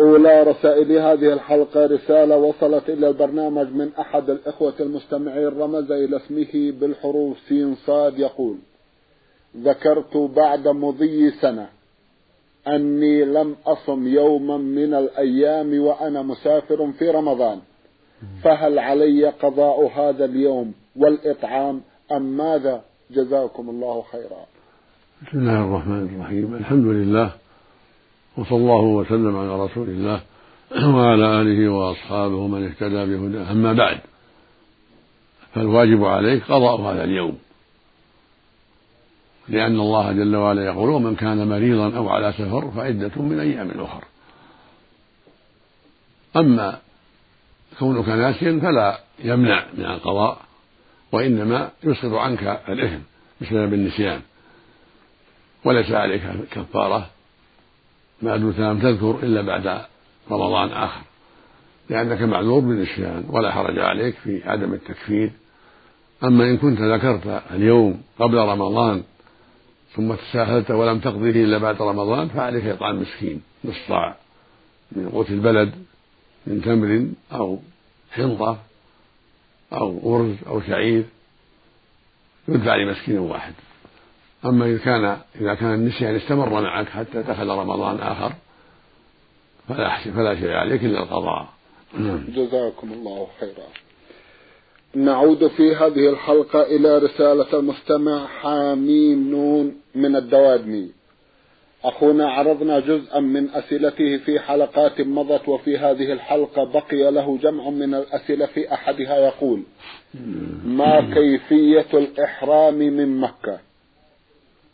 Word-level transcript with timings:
أولى 0.00 0.42
رسائل 0.42 0.92
هذه 0.92 1.32
الحلقة 1.32 1.86
رسالة 1.86 2.36
وصلت 2.36 2.90
إلى 2.90 3.08
البرنامج 3.08 3.66
من 3.66 3.90
أحد 4.00 4.30
الإخوة 4.30 4.74
المستمعين 4.80 5.46
رمز 5.46 5.92
إلى 5.92 6.16
اسمه 6.16 6.72
بالحروف 6.80 7.38
سين 7.48 7.74
صاد 7.74 8.18
يقول 8.18 8.56
ذكرت 9.56 10.16
بعد 10.16 10.68
مضي 10.68 11.30
سنة 11.30 11.68
أني 12.68 13.24
لم 13.24 13.56
أصم 13.66 14.06
يوما 14.06 14.56
من 14.56 14.94
الأيام 14.94 15.80
وأنا 15.80 16.22
مسافر 16.22 16.92
في 16.98 17.10
رمضان 17.10 17.58
فهل 18.42 18.78
علي 18.78 19.26
قضاء 19.26 19.86
هذا 19.86 20.24
اليوم 20.24 20.72
والإطعام 20.96 21.80
أم 22.12 22.36
ماذا؟ 22.36 22.80
جزاكم 23.10 23.70
الله 23.70 24.02
خيرا. 24.12 24.46
بسم 25.26 25.38
الله 25.38 25.64
الرحمن 25.64 26.08
الرحيم. 26.14 26.54
الحمد 26.54 26.86
لله. 26.86 27.39
وصلى 28.36 28.58
الله 28.58 28.82
وسلم 28.82 29.36
على 29.36 29.64
رسول 29.64 29.88
الله 29.88 30.20
وعلى 30.96 31.40
آله 31.40 31.68
وأصحابه 31.68 32.46
من 32.46 32.66
اهتدى 32.66 33.06
بهداه. 33.06 33.52
أما 33.52 33.72
بعد 33.72 34.00
فالواجب 35.54 36.04
عليك 36.04 36.44
قضاء 36.44 36.80
هذا 36.80 37.04
اليوم. 37.04 37.38
لأن 39.48 39.80
الله 39.80 40.12
جل 40.12 40.36
وعلا 40.36 40.64
يقول 40.64 40.90
ومن 40.90 41.16
كان 41.16 41.48
مريضا 41.48 41.96
أو 41.96 42.08
على 42.08 42.32
سفر 42.32 42.70
فعدة 42.70 43.22
من 43.22 43.40
أيام 43.40 43.70
أخر. 43.70 44.04
أما 46.36 46.78
كونك 47.78 48.08
ناسيا 48.08 48.60
فلا 48.62 49.00
يمنع 49.24 49.64
من 49.74 49.84
القضاء 49.84 50.38
وإنما 51.12 51.70
يسقط 51.84 52.12
عنك 52.12 52.60
الإثم 52.68 53.02
بسبب 53.40 53.74
النسيان. 53.74 54.20
وليس 55.64 55.90
عليك 55.90 56.22
كفارة 56.50 57.10
ما 58.22 58.36
دمت 58.36 58.58
لم 58.58 58.78
تذكر 58.78 59.18
إلا 59.22 59.40
بعد 59.42 59.84
رمضان 60.30 60.68
آخر. 60.68 61.00
لأنك 61.90 62.22
معذور 62.22 62.60
بالنسيان 62.60 63.24
ولا 63.28 63.52
حرج 63.52 63.78
عليك 63.78 64.14
في 64.14 64.42
عدم 64.48 64.72
التكفير. 64.74 65.30
أما 66.24 66.44
إن 66.44 66.56
كنت 66.56 66.80
ذكرت 66.80 67.42
اليوم 67.50 68.02
قبل 68.18 68.36
رمضان 68.38 69.02
ثم 69.94 70.14
تساهلت 70.14 70.70
ولم 70.70 70.98
تقضيه 70.98 71.44
إلا 71.44 71.58
بعد 71.58 71.82
رمضان 71.82 72.28
فعليك 72.28 72.64
إطعام 72.64 73.00
مسكين 73.00 73.42
نصف 73.64 73.92
من 74.92 75.08
قوت 75.08 75.30
البلد 75.30 75.72
من 76.46 76.62
تمر 76.62 77.06
أو 77.32 77.58
حنطة 78.12 78.58
أو 79.72 80.16
أرز 80.16 80.34
أو 80.46 80.60
شعير 80.60 81.04
يدفع 82.48 82.76
لمسكين 82.76 83.18
واحد. 83.18 83.54
أما 84.44 84.66
إذا 84.66 84.78
كان 84.78 85.16
إذا 85.40 85.54
كان 85.54 85.74
النسيان 85.74 86.16
استمر 86.16 86.48
معك 86.48 86.88
حتى 86.88 87.22
دخل 87.22 87.48
رمضان 87.48 88.00
آخر 88.00 88.32
فلا 89.68 89.98
فلا 89.98 90.34
شيء 90.34 90.50
عليك 90.50 90.84
إلا 90.84 91.02
القضاء. 91.02 91.48
نعم. 91.98 92.24
جزاكم 92.28 92.92
الله 92.92 93.26
خيرا. 93.40 93.66
نعود 94.94 95.46
في 95.46 95.76
هذه 95.76 96.08
الحلقة 96.08 96.62
إلى 96.62 96.98
رسالة 96.98 97.58
المستمع 97.58 98.26
حاميم 98.26 99.30
نون 99.30 99.74
من 99.94 100.16
الدوادمي. 100.16 100.90
أخونا 101.84 102.30
عرضنا 102.30 102.80
جزءا 102.80 103.20
من 103.20 103.50
أسئلته 103.50 104.16
في 104.16 104.40
حلقات 104.40 105.00
مضت 105.00 105.48
وفي 105.48 105.78
هذه 105.78 106.12
الحلقة 106.12 106.64
بقي 106.64 107.10
له 107.10 107.38
جمع 107.38 107.70
من 107.70 107.94
الأسئلة 107.94 108.46
في 108.46 108.74
أحدها 108.74 109.16
يقول 109.18 109.62
ما 110.64 111.14
كيفية 111.14 111.86
الإحرام 111.94 112.74
من 112.74 113.20
مكة؟ 113.20 113.69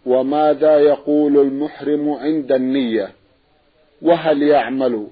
وماذا 0.06 0.78
يقول 0.78 1.38
المحرم 1.38 2.10
عند 2.10 2.52
النية؟ 2.52 3.12
وهل 4.02 4.42
يعمل 4.42 5.06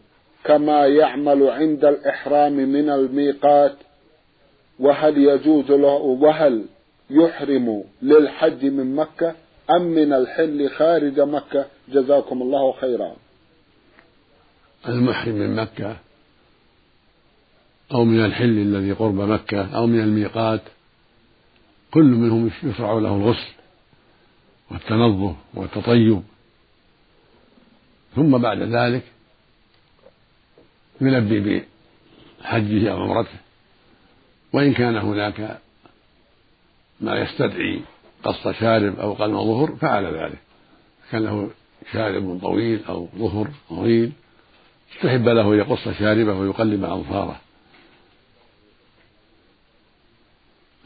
كما 0.44 0.86
يعمل 0.86 1.50
عند 1.50 1.84
الإحرام 1.84 2.52
من 2.52 2.90
الميقات؟ 2.90 3.74
وهل 4.78 5.18
يجوز 5.18 5.70
له 5.70 5.94
وهل 5.96 6.64
يحرم 7.10 7.84
للحج 8.02 8.64
من 8.64 8.94
مكة 8.94 9.34
أم 9.70 9.82
من 9.82 10.12
الحل 10.12 10.70
خارج 10.70 11.20
مكة؟ 11.20 11.66
جزاكم 11.88 12.42
الله 12.42 12.72
خيرا. 12.72 13.16
المحرم 14.88 15.34
من 15.34 15.56
مكة 15.56 15.96
أو 17.94 18.04
من 18.04 18.24
الحل 18.24 18.58
الذي 18.58 18.92
قرب 18.92 19.14
مكة 19.14 19.76
أو 19.76 19.86
من 19.86 20.00
الميقات 20.00 20.60
كل 21.90 22.04
منهم 22.04 22.50
يشرع 22.62 22.92
له 22.92 23.16
الغسل. 23.16 23.63
والتنظف 24.70 25.36
والتطيب. 25.54 26.22
ثم 28.16 28.38
بعد 28.38 28.62
ذلك 28.62 29.02
يلبي 31.00 31.64
بحجه 32.40 32.92
أو 32.92 33.02
عمرته 33.02 33.38
وإن 34.52 34.72
كان 34.72 34.96
هناك 34.96 35.60
ما 37.00 37.16
يستدعي 37.20 37.80
قص 38.24 38.48
شارب 38.48 39.00
أو 39.00 39.12
قلم 39.12 39.44
ظهر 39.44 39.76
فعل 39.76 40.04
ذلك. 40.04 40.38
كان 41.10 41.22
له 41.22 41.50
شارب 41.92 42.38
طويل 42.42 42.84
أو 42.84 43.08
ظهر 43.16 43.50
طويل 43.68 44.12
استحب 44.92 45.28
له 45.28 45.56
يقص 45.56 45.88
شاربه 45.88 46.34
ويقلم 46.34 46.84
أظفاره. 46.84 47.40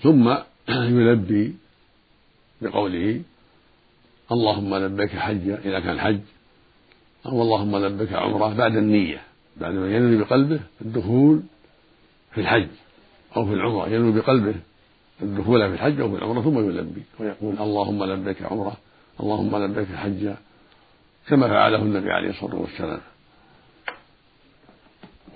ثم 0.03 0.35
يلبي 0.69 1.57
بقوله 2.61 3.23
اللهم 4.33 4.75
لبيك 4.75 5.11
حجا 5.11 5.61
إذا 5.65 5.81
كان 5.81 6.01
حج 6.01 6.21
أو 7.27 7.43
اللهم 7.43 7.77
لبيك 7.77 8.13
عمرة 8.13 8.55
بعد 8.55 8.77
النية 8.77 9.23
بعد 9.57 9.75
ما 9.75 9.97
ينوي 9.97 10.17
بقلبه 10.17 10.61
الدخول 10.81 11.43
في 12.35 12.41
الحج 12.41 12.69
أو 13.37 13.47
في 13.47 13.53
العمرة 13.53 13.89
ينوي 13.89 14.13
بقلبه 14.13 14.55
الدخول 15.23 15.69
في 15.69 15.75
الحج 15.75 16.01
أو 16.01 16.11
في 16.11 16.17
العمرة 16.19 16.43
ثم 16.43 16.59
يلبي 16.59 17.03
ويقول 17.21 17.59
اللهم 17.59 18.05
لبيك 18.05 18.43
عمرة 18.43 18.77
اللهم 19.21 19.57
لبيك 19.57 19.89
حجا 19.89 20.37
كما 21.29 21.49
فعله 21.49 21.83
النبي 21.83 22.13
عليه 22.13 22.31
الصلاة 22.31 22.55
والسلام. 22.55 23.01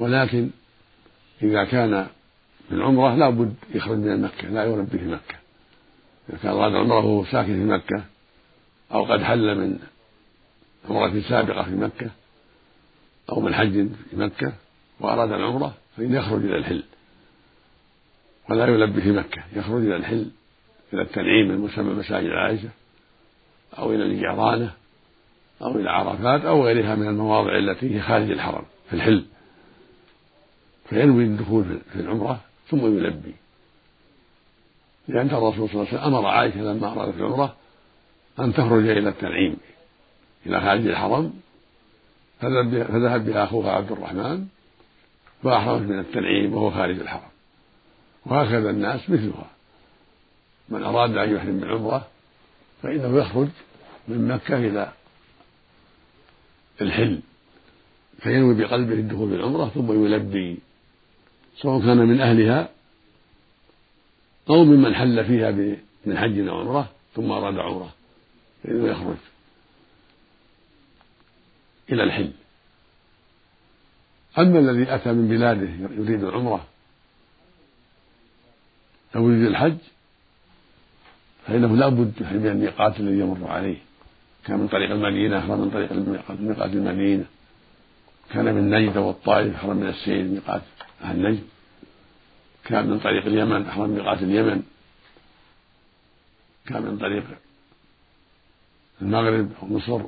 ولكن 0.00 0.50
إذا 1.42 1.64
كان 1.64 2.06
في 2.68 2.74
العمرة 2.74 3.14
لا 3.14 3.30
بد 3.30 3.54
يخرج 3.74 3.98
من 3.98 4.22
مكة 4.22 4.48
لا 4.48 4.64
يلبي 4.64 4.98
في 4.98 5.04
مكة. 5.04 5.34
إذا 6.30 6.38
كان 6.42 6.52
أراد 6.52 6.74
عمرة 6.74 6.96
وهو 6.96 7.24
ساكن 7.24 7.52
في 7.52 7.64
مكة. 7.64 8.04
أو 8.92 9.04
قد 9.04 9.22
حل 9.22 9.54
من 9.54 9.78
عمرة 10.88 11.20
سابقة 11.28 11.62
في 11.62 11.70
مكة 11.70 12.10
أو 13.30 13.40
من 13.40 13.54
حج 13.54 13.88
في 14.10 14.16
مكة 14.16 14.52
وأراد 15.00 15.32
العمرة 15.32 15.74
فإن 15.96 16.14
يخرج 16.14 16.44
إلى 16.44 16.56
الحل. 16.56 16.82
ولا 18.50 18.66
يلبي 18.66 19.00
في 19.00 19.12
مكة 19.12 19.42
يخرج 19.52 19.82
إلى 19.82 19.96
الحل 19.96 20.30
إلى 20.92 21.02
التنعيم 21.02 21.50
المسمى 21.50 21.94
مساجد 21.94 22.30
عائشة 22.30 22.68
أو 23.78 23.92
إلى 23.92 24.04
الجعرانة 24.04 24.72
أو 25.62 25.76
إلى 25.76 25.90
عرفات 25.90 26.44
أو 26.44 26.64
غيرها 26.64 26.94
من 26.94 27.08
المواضع 27.08 27.58
التي 27.58 27.96
هي 27.96 28.02
خارج 28.02 28.30
الحرم 28.30 28.64
في 28.90 28.96
الحل. 28.96 29.24
فينوي 30.88 31.24
الدخول 31.24 31.64
في 31.92 32.00
العمرة 32.00 32.40
ثم 32.68 32.96
يلبي. 32.96 33.34
لأن 35.08 35.26
الرسول 35.26 35.68
صلى 35.68 35.74
الله 35.74 35.88
عليه 35.88 35.98
وسلم 35.98 36.14
أمر 36.14 36.26
عائشة 36.26 36.60
لما 36.60 36.92
أرادت 36.92 37.16
العمرة 37.16 37.56
أن 38.38 38.52
تخرج 38.54 38.88
إلى 38.88 39.08
التنعيم 39.08 39.56
إلى 40.46 40.60
خارج 40.60 40.86
الحرم 40.86 41.32
فذهب 42.40 43.24
بها 43.26 43.44
أخوها 43.44 43.72
عبد 43.72 43.92
الرحمن 43.92 44.46
فأحرمت 45.42 45.90
من 45.90 45.98
التنعيم 45.98 46.54
وهو 46.54 46.70
خارج 46.70 47.00
الحرم. 47.00 47.30
وهكذا 48.26 48.70
الناس 48.70 49.10
مثلها. 49.10 49.50
من 50.68 50.82
أراد 50.82 51.16
أن 51.16 51.36
يحرم 51.36 51.60
بالعمرة 51.60 52.06
فإنه 52.82 53.18
يخرج 53.18 53.48
من 54.08 54.28
مكة 54.28 54.56
إلى 54.56 54.92
الحل 56.80 57.20
فينوي 58.18 58.54
بقلبه 58.54 58.94
الدخول 58.94 59.30
بالعمرة 59.30 59.68
ثم 59.68 60.04
يلبي 60.04 60.58
سواء 61.56 61.80
كان 61.80 61.96
من 61.96 62.20
أهلها 62.20 62.68
أو 64.50 64.64
ممن 64.64 64.94
حل 64.94 65.24
فيها 65.24 65.50
من 66.06 66.18
حج 66.18 66.48
أو 66.48 66.60
عمرة 66.60 66.88
ثم 67.14 67.30
أراد 67.32 67.58
عمرة. 67.58 67.94
فإنه 68.64 68.88
يخرج 68.88 69.16
إلى 71.92 72.02
الحل 72.02 72.32
أما 74.38 74.58
الذي 74.58 74.94
أتى 74.94 75.12
من 75.12 75.28
بلاده 75.28 75.68
يريد 75.96 76.24
العمرة 76.24 76.66
أو 79.16 79.30
يريد 79.30 79.46
الحج 79.46 79.76
فإنه 81.46 81.76
لا 81.76 81.88
بد 81.88 82.12
من 82.20 82.46
الميقات 82.46 83.00
الذي 83.00 83.18
يمر 83.18 83.48
عليه. 83.50 83.76
كان 84.44 84.58
من 84.58 84.68
طريق 84.68 84.90
المدينة 84.90 85.38
أحرم 85.38 85.60
من 85.60 85.70
طريق 85.70 85.92
ميقات 86.40 86.70
المدينة. 86.70 87.24
كان 88.30 88.54
من 88.54 88.70
نجد 88.70 88.96
والطائف 88.96 89.54
أحرم 89.54 89.76
من 89.76 89.88
السيد 89.88 90.32
ميقات 90.32 90.62
أهل 91.02 91.22
نجد. 91.22 91.44
كان 92.64 92.90
من 92.90 92.98
طريق 92.98 93.26
اليمن 93.26 93.66
أحرم 93.66 93.90
ميقات 93.90 94.22
اليمن. 94.22 94.62
كان 96.66 96.82
من 96.82 96.98
طريق 96.98 97.24
المغرب 99.02 99.48
أو 99.62 99.68
مصر 99.68 100.02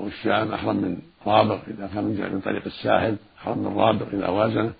أو 0.00 0.06
الشام 0.06 0.52
أحرم 0.52 0.76
من 0.76 1.02
رابغ 1.26 1.58
إذا 1.66 1.90
كان 1.94 2.04
من 2.04 2.40
طريق 2.40 2.64
الساحل 2.66 3.16
أحرم 3.38 3.58
من 3.58 3.76
رابغ 3.76 4.08
إذا 4.08 4.28
وازنة. 4.28 4.72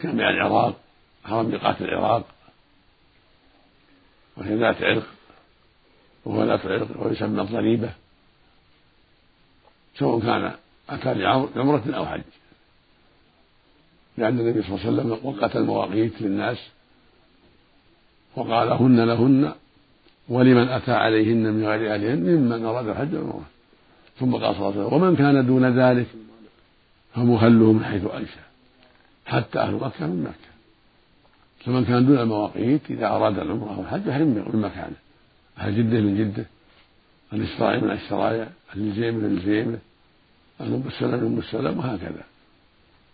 كان 0.00 0.14
من 0.14 0.20
العراق 0.20 0.76
أحرم 1.26 1.46
ميقات 1.46 1.82
العراق. 1.82 2.24
وهي 4.36 4.56
ذات 4.56 4.82
عرق 4.82 5.06
وهو 6.24 6.44
ذات 6.44 6.66
عرق 6.66 7.06
ويسمى 7.06 7.42
الضريبة. 7.42 7.90
سواء 9.98 10.20
كان 10.20 10.54
أتى 10.88 11.14
لعمرة 11.14 11.96
أو 11.96 12.06
حج. 12.06 12.22
لأن 14.16 14.40
النبي 14.40 14.62
صلى 14.62 14.76
الله 14.76 14.86
عليه 14.86 15.12
وسلم 15.12 15.26
وقت 15.26 15.56
المواقيت 15.56 16.22
للناس 16.22 16.58
وقال 18.36 18.68
هن 18.68 19.00
لهن 19.00 19.54
ولمن 20.28 20.68
أتى 20.68 20.92
عليهن 20.92 21.52
من 21.52 21.64
غير 21.64 21.94
أهلهن 21.94 22.18
ممن 22.18 22.64
أراد 22.64 22.88
الحج 22.88 23.14
والعمرة. 23.14 23.46
ثم 24.20 24.32
قال 24.32 24.54
صلى 24.54 24.68
الله 24.68 24.72
عليه 24.72 24.86
وسلم 24.86 25.02
ومن 25.02 25.16
كان 25.16 25.46
دون 25.46 25.78
ذلك 25.78 26.06
فمخله 27.14 27.72
من 27.72 27.84
حيث 27.84 28.04
أنشأ 28.04 28.42
حتى 29.26 29.58
أهل 29.58 29.74
مكة 29.74 30.06
من 30.06 30.22
مكة. 30.22 30.52
فمن 31.64 31.84
كان 31.84 32.06
دون 32.06 32.18
المواقيت 32.18 32.80
إذا 32.90 33.06
أراد 33.06 33.38
العمرة 33.38 33.76
أو 33.76 33.82
الحج 33.82 34.06
يحرم 34.06 34.26
من 34.52 34.60
مكانه. 34.60 34.96
أهل 35.58 35.76
جدة 35.76 36.00
من 36.00 36.18
جدة 36.18 36.46
السرايا 37.32 37.80
من 37.80 37.90
السرايا 37.90 38.48
أهل 38.72 38.80
الجيمة 38.80 39.18
من 39.18 39.24
الجيمة 39.24 39.78
أهل 40.60 40.74
أم 40.74 40.82
السلام 40.86 41.20
من 41.20 41.26
أم 41.26 41.38
السلام 41.38 41.78
وهكذا. 41.78 42.24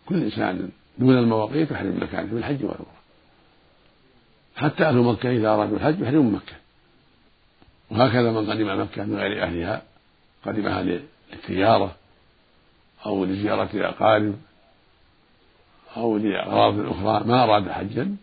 كل 0.07 0.23
إنسان 0.23 0.69
دون 0.99 1.19
المواقيت 1.19 1.71
يحرم 1.71 1.99
مكانه 2.03 2.29
في 2.29 2.37
الحج 2.37 2.65
والعمرة. 2.65 2.99
حتى 4.57 4.85
أهل 4.85 4.97
مكة 4.97 5.31
إذا 5.31 5.49
أرادوا 5.49 5.77
الحج 5.77 6.01
يحرموا 6.01 6.23
من 6.23 6.33
مكة. 6.33 6.68
وهكذا 7.91 8.31
من 8.31 8.51
قدم 8.51 8.83
مكة 8.83 9.05
من 9.05 9.17
غير 9.17 9.43
أهلها 9.43 9.83
قدمها 10.47 10.83
للتجارة 11.33 11.97
أو 13.07 13.25
لزيارة 13.25 13.69
الأقارب 13.75 14.35
أو 15.97 16.19
لأغراض 16.19 16.81
أخرى 16.81 17.25
ما 17.25 17.45
أراد 17.45 17.71
حجا 17.71 18.17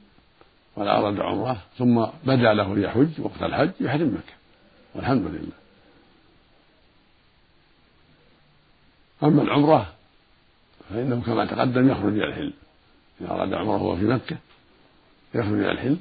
ولا 0.75 0.97
أراد 0.97 1.19
عمرة 1.19 1.57
ثم 1.77 2.06
بدا 2.23 2.53
له 2.53 2.79
يحج 2.79 3.21
وقت 3.21 3.44
الحج 3.44 3.71
يحرم 3.79 4.07
مكة. 4.07 4.33
والحمد 4.95 5.21
لله. 5.21 5.65
أما 9.23 9.41
العمرة 9.41 9.94
فإنه 10.89 11.21
كما 11.25 11.45
تقدم 11.45 11.89
يخرج 11.89 12.13
إلى 12.13 12.27
الحل 12.27 12.53
إذا 13.21 13.31
أراد 13.31 13.53
عمرة 13.53 13.83
وهو 13.83 13.95
في 13.95 14.03
مكة 14.03 14.38
يخرج 15.35 15.59
إلى 15.59 15.71
الحل 15.71 15.97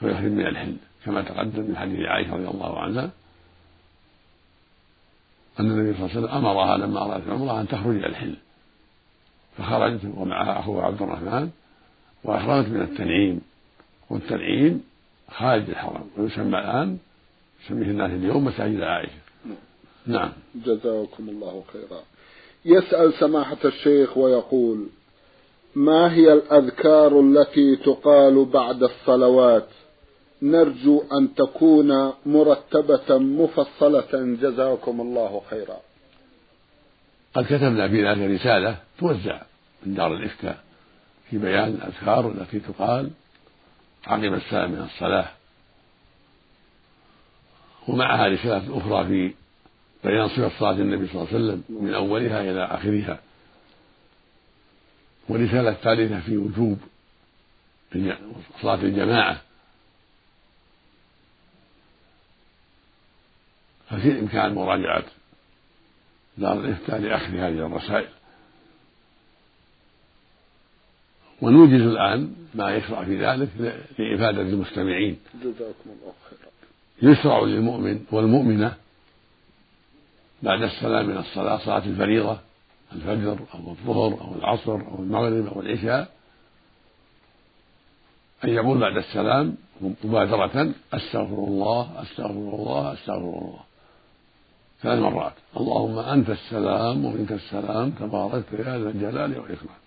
فيحرم 0.00 0.32
من 0.32 0.46
الحل 0.46 0.76
كما 1.08 1.22
تقدم 1.22 1.62
من 1.62 1.76
حديث 1.76 2.00
عائشة 2.00 2.34
رضي 2.34 2.48
الله 2.48 2.78
عنها 2.78 3.10
أن 5.60 5.70
النبي 5.70 5.98
صلى 5.98 6.06
الله 6.06 6.16
عليه 6.16 6.20
وسلم 6.20 6.46
أمرها 6.46 6.76
لما 6.76 7.04
أرادت 7.04 7.26
العمرة 7.26 7.60
أن 7.60 7.68
تخرج 7.68 7.96
إلى 7.96 8.06
الحل. 8.06 8.34
فخرجت 9.58 10.00
ومعها 10.16 10.60
أخوها 10.60 10.84
عبد 10.84 11.02
الرحمن 11.02 11.50
وأحرمت 12.24 12.68
من 12.68 12.80
التنعيم. 12.82 13.40
والتنعيم 14.10 14.84
خارج 15.30 15.70
الحرم 15.70 16.10
ويسمى 16.16 16.58
الآن 16.58 16.98
يسميه 17.64 17.86
الناس 17.86 18.10
اليوم 18.10 18.44
مساجد 18.44 18.80
عائشة. 18.80 19.12
نعم. 20.06 20.32
جزاكم 20.54 21.28
الله 21.28 21.64
خيرا. 21.72 22.00
يسأل 22.64 23.14
سماحة 23.14 23.58
الشيخ 23.64 24.16
ويقول 24.16 24.86
ما 25.74 26.12
هي 26.12 26.32
الأذكار 26.32 27.20
التي 27.20 27.76
تقال 27.76 28.44
بعد 28.44 28.82
الصلوات؟ 28.82 29.68
نرجو 30.42 31.04
أن 31.12 31.34
تكون 31.34 32.12
مرتبة 32.26 33.18
مفصلة. 33.18 34.36
جزاكم 34.42 35.00
الله 35.00 35.42
خيرا. 35.50 35.76
قد 37.34 37.44
كتبنا 37.44 37.88
في 37.88 38.08
ذلك 38.08 38.40
رسالة 38.40 38.76
توزع 38.98 39.42
من 39.86 39.94
دار 39.94 40.14
الإفتاء 40.14 40.64
في 41.30 41.38
بيان 41.38 41.68
الأذكار 41.68 42.28
التي 42.30 42.60
تقال 42.60 43.10
عقب 44.06 44.34
السلام 44.34 44.72
من 44.72 44.82
الصلاة. 44.82 45.28
ومعها 47.88 48.28
رسالة 48.28 48.78
أخرى 48.78 49.06
في 49.06 49.34
بيان 50.04 50.28
صفة 50.28 50.58
صلاة 50.58 50.72
النبي 50.72 51.06
صلى 51.06 51.14
الله 51.14 51.34
عليه 51.34 51.44
وسلم 51.44 51.62
من 51.68 51.94
أولها 51.94 52.40
إلى 52.40 52.64
آخرها. 52.64 53.20
ورسالة 55.28 55.72
ثالثة 55.72 56.20
في 56.20 56.36
وجوب 56.36 56.78
صلاة 58.62 58.74
الجماعة. 58.82 59.47
ففي 63.90 64.18
إمكان 64.20 64.54
مراجعة 64.54 65.04
دار 66.38 66.60
الإفتاء 66.60 67.00
لأخذ 67.00 67.34
هذه 67.34 67.66
الرسائل. 67.66 68.08
ونوجز 71.40 71.80
الآن 71.80 72.34
ما 72.54 72.76
يشرع 72.76 73.04
في 73.04 73.26
ذلك 73.26 73.48
لإفادة 73.98 74.42
المستمعين. 74.42 75.18
جزاكم 75.34 75.90
الله 75.90 76.12
خيرا. 76.30 77.12
يشرع 77.12 77.40
للمؤمن 77.40 78.04
والمؤمنة 78.12 78.74
بعد 80.42 80.62
السلام 80.62 81.06
من 81.06 81.16
الصلاة 81.16 81.58
صلاة 81.58 81.84
الفريضة 81.84 82.38
الفجر 82.92 83.38
أو 83.54 83.70
الظهر 83.70 84.20
أو 84.20 84.34
العصر 84.34 84.72
أو 84.72 85.02
المغرب 85.02 85.46
أو 85.46 85.60
العشاء 85.60 86.12
أن 88.44 88.48
يقول 88.48 88.78
بعد 88.78 88.96
السلام 88.96 89.56
مبادرة 89.80 90.74
أستغفر 90.92 91.44
الله 91.48 92.02
أستغفر 92.02 92.30
الله 92.30 92.92
أستغفر 92.92 93.38
الله. 93.38 93.60
ثلاث 94.82 94.98
مرات. 94.98 95.32
اللهم 95.56 95.98
أنت 95.98 96.30
السلام 96.30 97.04
ومنك 97.04 97.32
السلام 97.32 97.90
تبارك 97.90 98.44
يا 98.52 98.78
ذا 98.78 98.90
الجلال 98.90 99.40
والإكرام. 99.40 99.78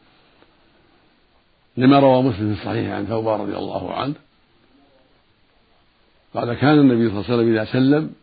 لما 1.78 2.00
روى 2.00 2.24
مسلم 2.24 2.56
في 2.56 2.62
الصحيح 2.62 2.92
عن 2.92 3.06
ثوبان 3.06 3.40
رضي 3.40 3.58
الله 3.58 3.94
عنه 3.94 4.14
قال 6.34 6.54
كان 6.54 6.80
النبي 6.80 7.10
صلى 7.10 7.20
الله 7.20 7.26
عليه 7.32 7.34
وسلم 7.34 7.54
إذا 7.54 7.66
سلم 7.66 8.14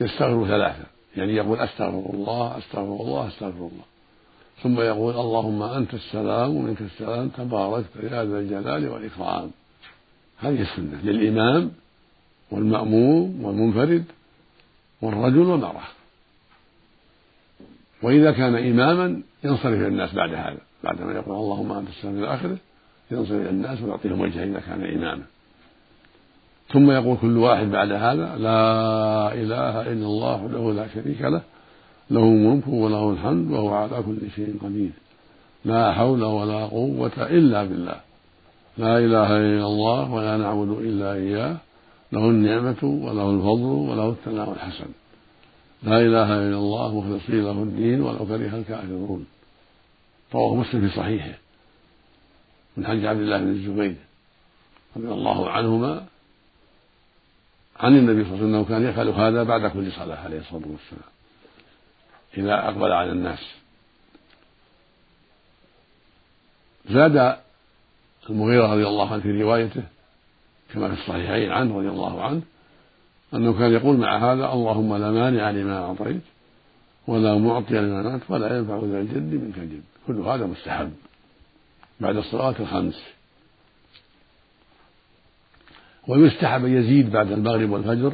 يستغفر 0.00 0.46
ثلاثة. 0.46 0.84
يعني 1.16 1.34
يقول 1.34 1.58
أستغفر 1.60 2.10
الله 2.14 2.58
أستغفر 2.58 3.00
الله 3.00 3.28
أستغفر 3.28 3.58
الله. 3.58 3.84
ثم 4.62 4.80
يقول 4.80 5.14
اللهم 5.14 5.62
أنت 5.62 5.94
السلام 5.94 6.56
ومنك 6.56 6.80
السلام 6.80 7.28
تباركت 7.28 7.96
يا 8.02 8.24
ذا 8.24 8.38
الجلال 8.38 8.88
والإكرام. 8.88 9.50
هذه 10.38 10.62
السنة 10.62 11.00
للإمام 11.02 11.72
والمأموم 12.50 13.44
والمنفرد 13.44 14.04
والرجل 15.02 15.38
والمرأة. 15.38 15.88
وإذا 18.02 18.32
كان 18.32 18.54
إماما 18.54 19.22
ينصرف 19.44 19.66
إلى 19.66 19.86
الناس 19.86 20.14
بعد 20.14 20.34
هذا. 20.34 20.58
بعدما 20.84 21.12
يقول 21.12 21.36
اللهم 21.36 21.72
أنت 21.72 21.88
السلام 21.88 22.18
إلى 22.18 22.34
آخره 22.34 22.56
ينصرف 23.10 23.40
إلى 23.40 23.50
الناس 23.50 23.82
ويعطيهم 23.82 24.20
وجهه 24.20 24.44
إذا 24.44 24.60
كان 24.60 24.84
إماما. 24.84 25.22
ثم 26.72 26.90
يقول 26.90 27.16
كل 27.16 27.36
واحد 27.36 27.66
بعد 27.66 27.92
هذا 27.92 28.36
لا 28.36 29.32
إله 29.32 29.80
إلا 29.80 30.06
الله 30.06 30.48
له 30.48 30.72
لا 30.72 30.88
شريك 30.94 31.22
له 31.22 31.42
له 32.10 32.22
الملك 32.22 32.68
وله 32.68 33.10
الحمد 33.10 33.50
وهو 33.50 33.74
على 33.74 34.02
كل 34.02 34.30
شيء 34.36 34.58
قدير. 34.62 34.90
لا 35.64 35.92
حول 35.92 36.22
ولا 36.22 36.66
قوة 36.66 37.12
إلا 37.16 37.64
بالله. 37.64 38.00
لا 38.78 38.98
إله 38.98 39.36
إلا 39.36 39.66
الله 39.66 40.12
ولا 40.12 40.36
نعبد 40.36 40.70
إلا 40.70 41.12
إياه. 41.12 41.56
له 42.12 42.24
النعمة 42.30 42.84
وله 42.84 43.30
الفضل 43.30 43.62
وله 43.62 44.08
الثناء 44.08 44.52
الحسن. 44.52 44.90
لا 45.82 46.00
إله 46.00 46.38
إلا 46.38 46.58
الله 46.58 47.00
مخلصين 47.00 47.44
له 47.44 47.62
الدين 47.62 48.00
ولو 48.00 48.26
كره 48.26 48.56
الكافرون. 48.56 49.26
رواه 50.34 50.54
مسلم 50.54 50.88
في 50.88 50.96
صحيحه 50.96 51.38
من 52.76 52.86
حديث 52.86 53.04
عبد 53.04 53.20
الله 53.20 53.38
بن 53.38 53.48
الزبير 53.48 53.96
رضي 54.96 55.08
الله 55.08 55.50
عنهما 55.50 56.06
عن 57.76 57.96
النبي 57.96 58.24
صلى 58.24 58.34
الله 58.34 58.38
عليه 58.38 58.46
وسلم 58.46 58.54
انه 58.54 58.64
كان 58.64 58.82
يفعل 58.90 59.08
هذا 59.08 59.42
بعد 59.42 59.70
كل 59.70 59.92
صلاة 59.92 60.16
عليه 60.16 60.38
الصلاة 60.38 60.62
والسلام 60.66 61.10
إذا 62.38 62.68
أقبل 62.68 62.92
على 62.92 63.12
الناس. 63.12 63.38
زاد 66.90 67.36
المغيرة 68.30 68.72
رضي 68.72 68.86
الله 68.86 69.12
عنه 69.12 69.22
في 69.22 69.42
روايته 69.42 69.82
كما 70.74 70.94
في 70.94 71.00
الصحيحين 71.00 71.52
عنه 71.52 71.78
رضي 71.78 71.88
الله 71.88 72.22
عنه 72.22 72.42
أنه 73.34 73.58
كان 73.58 73.72
يقول 73.72 73.96
مع 73.96 74.32
هذا 74.32 74.52
اللهم 74.52 74.96
لا 74.96 75.10
مانع 75.10 75.50
لما 75.50 75.78
أعطيت 75.78 76.22
ولا 77.06 77.38
معطي 77.38 77.74
لما 77.74 78.02
منعت 78.02 78.20
ولا 78.28 78.58
ينفع 78.58 78.80
ذا 78.84 79.00
الجد 79.00 79.34
منك 79.34 79.58
الجد. 79.58 79.82
كل 80.06 80.14
هذا 80.14 80.46
مستحب. 80.46 80.92
بعد 82.00 82.16
الصلاة 82.16 82.54
الخمس. 82.60 83.02
ويستحب 86.08 86.64
يزيد 86.64 87.10
بعد 87.10 87.32
المغرب 87.32 87.70
والفجر. 87.70 88.12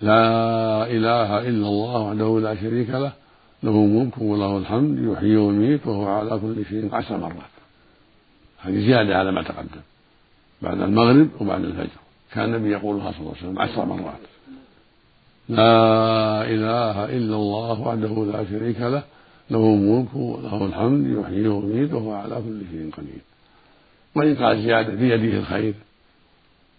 لا 0.00 0.86
إله 0.86 1.38
إلا 1.38 1.68
الله 1.68 2.00
وحده 2.00 2.40
لا 2.40 2.54
شريك 2.54 2.90
له 2.90 3.12
له 3.62 3.70
الملك 3.70 4.18
وله 4.18 4.58
الحمد 4.58 4.98
يحيي 4.98 5.36
ويميت 5.36 5.86
وهو 5.86 6.08
على 6.08 6.40
كل 6.40 6.64
شيء 6.64 6.94
عشر 6.94 7.16
مرات. 7.16 7.61
هذه 8.62 8.80
زيادة 8.80 9.18
على 9.18 9.32
ما 9.32 9.42
تقدم. 9.42 9.80
بعد 10.62 10.80
المغرب 10.80 11.28
وبعد 11.40 11.64
الفجر. 11.64 12.00
كان 12.32 12.54
النبي 12.54 12.70
يقولها 12.70 13.12
صلى 13.12 13.20
الله 13.20 13.34
عليه 13.36 13.48
وسلم 13.48 13.58
عشر 13.58 13.84
مرات. 13.84 14.20
لا 15.48 16.44
إله 16.44 17.04
إلا 17.04 17.36
الله 17.36 17.80
وحده 17.80 18.26
لا 18.32 18.44
شريك 18.50 18.80
له. 18.80 19.02
له 19.50 19.58
الملك 19.74 20.14
وله 20.14 20.66
الحمد 20.66 21.06
يحيي 21.06 21.48
ويميت 21.48 21.92
وهو 21.92 22.12
على 22.12 22.34
كل 22.34 22.60
شيء 22.70 22.90
قدير. 22.96 23.20
وإن 24.14 24.36
قال 24.36 24.62
زيادة 24.62 24.94
بيده 24.94 25.38
الخير؟ 25.38 25.74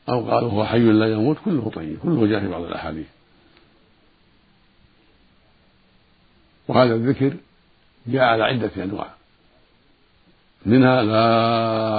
أو 0.10 0.32
قال 0.32 0.44
هو 0.44 0.66
حي 0.66 0.80
لا 0.80 1.12
يموت 1.12 1.38
كله 1.46 1.72
طيب 1.76 1.98
كله 2.04 2.28
جاء 2.28 2.40
في 2.40 2.48
بعض 2.48 2.62
الأحاديث. 2.62 3.08
وهذا 6.68 6.96
الذكر 6.96 7.34
جاء 8.08 8.24
على 8.24 8.44
عدة 8.44 8.84
أنواع. 8.84 9.14
منها 10.66 11.04
لا 11.04 11.30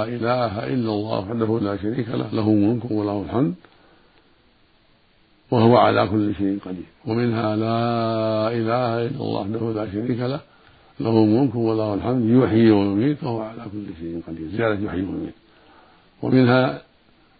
إله 0.03 0.53
إلا 0.73 0.91
الله 0.97 1.19
وحده 1.19 1.59
لا 1.59 1.77
شريك 1.77 2.09
له 2.09 2.29
له 2.33 2.47
الملك 2.47 2.91
وله 2.91 3.21
الحمد 3.21 3.53
وهو 5.51 5.77
على 5.77 6.07
كل 6.07 6.35
شيء 6.35 6.59
قدير. 6.65 6.89
ومنها 7.07 7.55
لا 7.55 7.79
إله 8.59 8.91
إلا 9.07 9.21
الله 9.25 9.41
وحده 9.41 9.63
لا 9.77 9.85
شريك 9.91 10.19
له 10.19 10.41
له 10.99 11.15
الملك 11.25 11.55
وله 11.55 11.93
الحمد 11.93 12.23
يحيي 12.29 12.71
ويميت 12.71 13.23
وهو 13.23 13.39
على 13.41 13.63
كل 13.71 13.85
شيء 13.99 14.21
قدير. 14.27 14.47
زيادة 14.57 14.85
يحيي 14.85 15.01
ويميت. 15.01 15.37
ومنها 16.21 16.81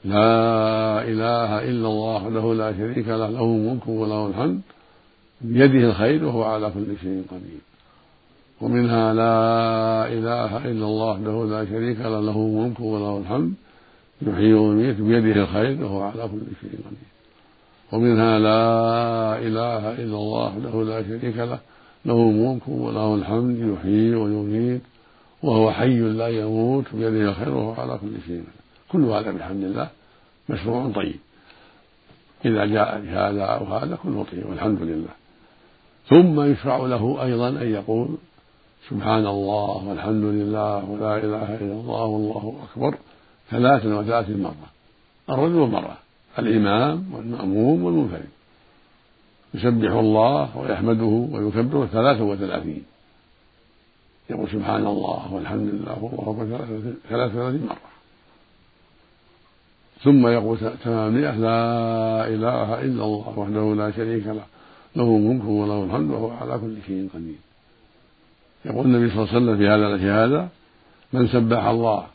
لا 0.05 0.29
إله 1.12 1.50
إلا 1.70 1.88
الله 1.88 2.15
وحده 2.15 2.53
لا 2.53 2.70
شريك 2.77 3.08
له 3.08 3.29
له 3.29 3.46
الملك 3.58 3.88
وله 3.88 4.27
الحمد 4.27 4.62
بيده 5.41 5.89
الخير 5.89 6.25
وهو 6.25 6.44
على 6.44 6.70
كل 6.70 6.89
شيء 7.01 7.24
قدير. 7.32 7.62
ومنها 8.62 9.14
لا 9.14 10.08
إله 10.08 10.58
إلا 10.58 10.86
الله 10.86 11.12
وحده 11.12 11.46
لا 11.46 11.66
شريك 11.66 12.00
له 12.00 12.20
له 12.20 12.36
الملك 12.36 12.80
وله 12.80 13.18
الحمد 13.18 13.54
يحيي 14.22 14.54
ويميت 14.54 15.02
بيده 15.02 15.42
الخير 15.42 15.84
وهو 15.84 16.02
على 16.02 16.28
كل 16.28 16.42
شيء 16.62 16.80
قدير. 16.86 17.10
ومنها 17.92 18.40
لا 18.40 19.38
إله 19.48 19.92
إلا 19.92 20.18
الله 20.18 20.46
وحده 20.46 20.84
لا 20.84 21.04
شريك 21.04 21.38
له 21.38 21.60
له 22.06 22.14
الملك 22.14 22.68
وله 22.68 23.16
الحمد 23.16 23.58
يحيي 23.60 24.16
ويميت 24.16 24.82
وهو 25.44 25.72
حي 25.72 26.00
لا 26.00 26.28
يموت 26.28 26.86
بيده 26.94 27.30
الخير 27.30 27.50
وهو 27.50 27.74
على 27.82 27.98
كل 27.98 28.14
شيء 28.28 28.44
كل 28.92 29.04
هذا 29.04 29.32
بحمد 29.32 29.64
الله 29.64 29.88
مشروع 30.50 30.92
طيب. 30.96 31.20
إذا 32.46 32.66
جاء 32.66 33.02
بهذا 33.02 33.44
أو 33.44 33.66
هذا 33.66 33.96
كله 34.04 34.26
طيب 34.32 34.46
والحمد 34.50 34.82
لله. 34.82 35.14
ثم 36.10 36.42
يشرع 36.42 36.78
له 36.78 37.24
أيضا 37.24 37.50
أن 37.50 37.68
يقول 37.72 38.08
سبحان 38.89 39.27
الله 39.27 39.88
والحمد 39.88 40.24
لله 40.24 40.89
ولا 40.89 41.18
إله 41.18 41.56
إلا 41.56 41.74
الله 41.74 42.06
والله 42.06 42.56
أكبر 42.63 42.98
ثلاثا 43.50 43.96
وثلاثين 43.96 44.42
مرة 44.44 44.70
الرجل 45.30 45.56
والمرأة 45.56 45.98
الإمام 46.39 47.13
والمأموم 47.13 47.84
والمنفرد. 47.84 48.30
يسبح 49.54 49.92
الله 49.92 50.58
ويحمده 50.58 51.13
ويكبر 51.32 51.86
ثلاثا 51.86 52.24
وثلاثين 52.24 52.84
يقول 54.30 54.50
سبحان 54.50 54.86
الله 54.86 55.34
والحمد 55.34 55.68
لله 55.74 56.04
والله 56.04 56.32
أكبر 56.32 56.46
ثلاثة 57.10 57.38
وثلاثين 57.39 57.65
مرة. 57.65 57.92
ثم 60.04 60.27
يقول 60.27 60.58
ثمانية 60.84 61.32
لا 61.32 61.62
إله 62.27 62.82
إلا 62.82 63.04
الله 63.06 63.39
وحده 63.39 63.75
لا 63.75 63.92
شريك 63.92 64.27
له 64.27 64.46
له 64.96 65.04
الملك 65.04 65.46
وله 65.46 65.84
الحمد 65.84 66.12
وهو 66.12 66.32
على 66.32 66.60
كل 66.60 66.75
شيء 66.88 67.10
قدير. 67.13 67.36
يقول 68.66 68.86
النبي 68.86 69.10
صلى 69.10 69.24
الله 69.24 69.34
عليه 69.34 69.38
وسلم 69.38 69.58
في 69.58 69.68
هذا 69.68 69.98
في 69.98 70.10
هذا 70.10 70.50
من 71.14 71.28
سبح 71.28 71.64
الله 71.66 72.06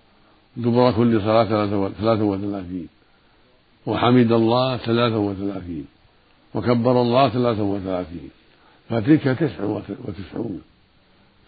دبر 0.57 0.93
كل 0.93 1.21
صلاة 1.21 1.45
ثلاثة 1.45 2.25
وثلاثين 2.25 2.89
وحمد 3.87 4.33
الله 4.33 4.77
ثلاثة 4.77 5.19
وثلاثين 5.19 5.87
وكبر 6.55 7.03
الله 7.03 7.29
ثلاثة 7.29 7.63
وثلاثين 7.63 8.31
فتلك 8.89 9.23
تسع 9.23 9.65
وتسعون 10.05 10.61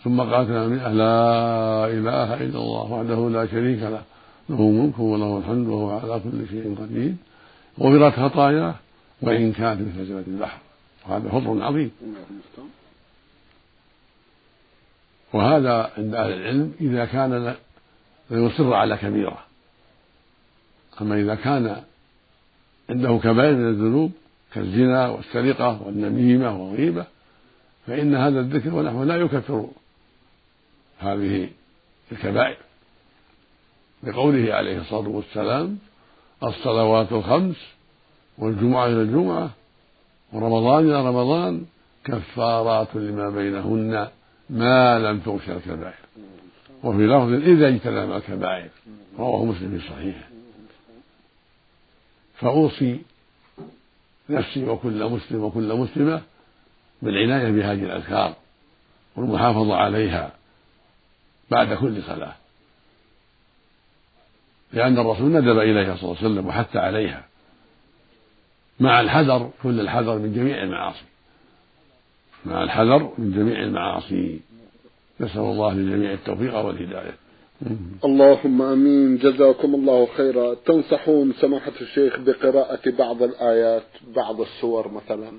ثم 0.05 0.21
قال 0.21 0.49
لا 0.97 1.87
إله 1.87 2.35
إلا 2.35 2.59
الله 2.59 2.93
وحده 2.93 3.29
لا 3.31 3.47
شريك 3.47 3.83
له 3.83 4.03
له 4.49 4.59
الملك 4.59 4.99
وله 4.99 5.39
الحمد 5.39 5.67
وهو 5.67 5.91
على 5.91 6.21
كل 6.21 6.49
شيء 6.49 6.77
قدير 6.81 7.15
غفرت 7.81 8.13
خطاياه 8.21 8.75
وإن 9.23 9.53
كانت 9.53 9.81
مثل 9.81 10.07
زبد 10.07 10.25
البحر. 10.29 10.59
وهذا 11.09 11.29
فضل 11.29 11.63
عظيم. 11.63 11.91
وهذا 15.33 15.91
عند 15.99 16.15
أهل 16.15 16.33
العلم 16.33 16.75
إذا 16.81 17.05
كان 17.05 17.55
يصر 18.31 18.75
على 18.75 18.97
كبيرة. 18.97 19.39
أما 21.01 21.21
إذا 21.21 21.35
كان 21.35 21.83
عنده 22.91 23.21
كبائر 23.23 23.55
من 23.57 23.69
الذنوب 23.69 24.13
كالزنا 24.53 25.09
والسرقة 25.09 25.83
والنميمة 25.83 26.63
والغيبة 26.63 27.07
فإن 27.87 28.15
هذا 28.15 28.41
الذكر 28.41 28.75
ونحوه 28.75 29.05
لا 29.05 29.17
يكفر 29.17 29.69
هذه 30.99 31.49
الكبائر. 32.13 32.57
لقوله 34.03 34.55
عليه 34.55 34.81
الصلاة 34.81 35.09
والسلام 35.09 35.79
الصلوات 36.43 37.13
الخمس 37.13 37.57
والجمعة 38.39 38.87
إلى 38.87 39.03
الجمعة 39.03 39.51
ورمضان 40.33 40.85
إلى 40.85 41.09
رمضان 41.09 41.65
كفارات 42.05 42.89
لما 42.95 43.31
بينهن. 43.31 44.09
ما 44.53 44.99
لم 44.99 45.19
تغش 45.19 45.49
الكبائر. 45.49 45.95
وفي 46.83 47.07
لفظ 47.07 47.33
إذا 47.33 47.69
اجتنب 47.69 48.13
الكبائر 48.13 48.69
رواه 49.19 49.45
مسلم 49.45 49.79
في 49.79 49.89
صحيحه 49.89 50.29
فأوصي 52.35 53.01
نفسي 54.31 54.65
وكل 54.65 55.05
مسلم 55.05 55.45
وكل 55.45 55.75
مسلمة 55.75 56.23
بالعناية 57.03 57.51
بهذه 57.51 57.85
الأذكار 57.85 58.35
والمحافظة 59.17 59.77
عليها 59.77 60.33
بعد 61.51 61.75
كل 61.75 62.03
صلاة. 62.03 62.35
لأن 64.73 64.99
الرسول 64.99 65.33
ندب 65.33 65.59
إليها 65.59 65.97
صلى 65.97 66.05
الله 66.05 66.17
عليه 66.19 66.31
وسلم 66.31 66.47
وحث 66.47 66.77
عليها 66.77 67.25
مع 68.81 69.01
الحذر 69.01 69.51
كل 69.63 69.81
الحذر 69.81 70.19
من 70.19 70.35
جميع 70.35 70.63
المعاصي. 70.63 71.05
مع 72.47 72.63
الحذر 72.63 73.13
من 73.19 73.33
جميع 73.33 73.63
المعاصي. 73.63 74.41
نسأل 75.21 75.41
الله 75.41 75.75
للجميع 75.75 76.13
التوفيق 76.13 76.57
والهداية. 76.57 77.15
اللهم 78.05 78.63
آمين. 78.63 79.19
جزاكم 79.19 79.75
الله 79.75 80.09
خيرا. 80.17 80.55
تنصحون 80.55 81.33
سماحة 81.33 81.73
الشيخ 81.81 82.19
بقراءة 82.19 82.91
بعض 82.99 83.23
الآيات 83.23 83.87
بعض 84.17 84.41
السور 84.41 84.89
مثلا؟ 84.89 85.33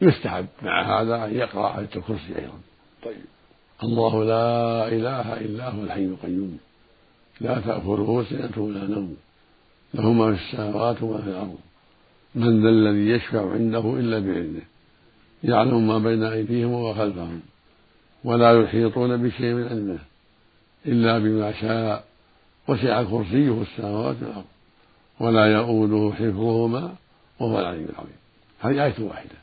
يستحب 0.00 0.46
مع 0.62 1.00
هذا 1.00 1.24
أن 1.24 1.34
يقرأ 1.34 1.78
آية 1.78 1.88
الكرسي 1.96 2.38
أيضا. 2.38 2.58
طيب. 3.04 3.24
الله 3.82 4.24
لا 4.24 4.88
إله 4.88 5.40
إلا 5.40 5.68
هو 5.68 5.82
الحي 5.82 6.04
القيوم. 6.04 6.58
لا 7.40 7.60
تأخذه 7.60 8.24
سنة 8.30 8.64
ولا 8.64 8.84
نوم. 8.84 9.16
له 9.94 10.12
ما 10.12 10.36
في 10.36 10.42
السماوات 10.42 11.02
وما 11.02 11.18
في 11.22 11.28
الأرض. 11.28 11.58
من 12.34 12.62
ذا 12.62 12.68
الذي 12.68 13.10
يشفع 13.10 13.52
عنده 13.52 13.80
إلا 13.80 14.18
بإذنه. 14.18 14.62
يعلم 15.46 15.88
ما 15.88 15.98
بين 15.98 16.22
أيديهم 16.22 16.72
وخلفهم 16.72 17.40
ولا 18.24 18.62
يحيطون 18.62 19.16
بشيء 19.22 19.54
من 19.54 19.68
علمه 19.68 19.98
إلا 20.86 21.18
بما 21.18 21.52
شاء 21.60 22.04
وسع 22.68 23.02
كرسيه 23.02 23.62
السماوات 23.62 24.16
والأرض 24.22 24.44
ولا 25.20 25.46
يؤوده 25.46 26.14
حفظهما 26.14 26.94
وهو 27.40 27.60
العلي 27.60 27.84
العظيم. 27.84 28.16
هذه 28.60 28.84
آية 28.84 28.94
واحدة. 29.04 29.36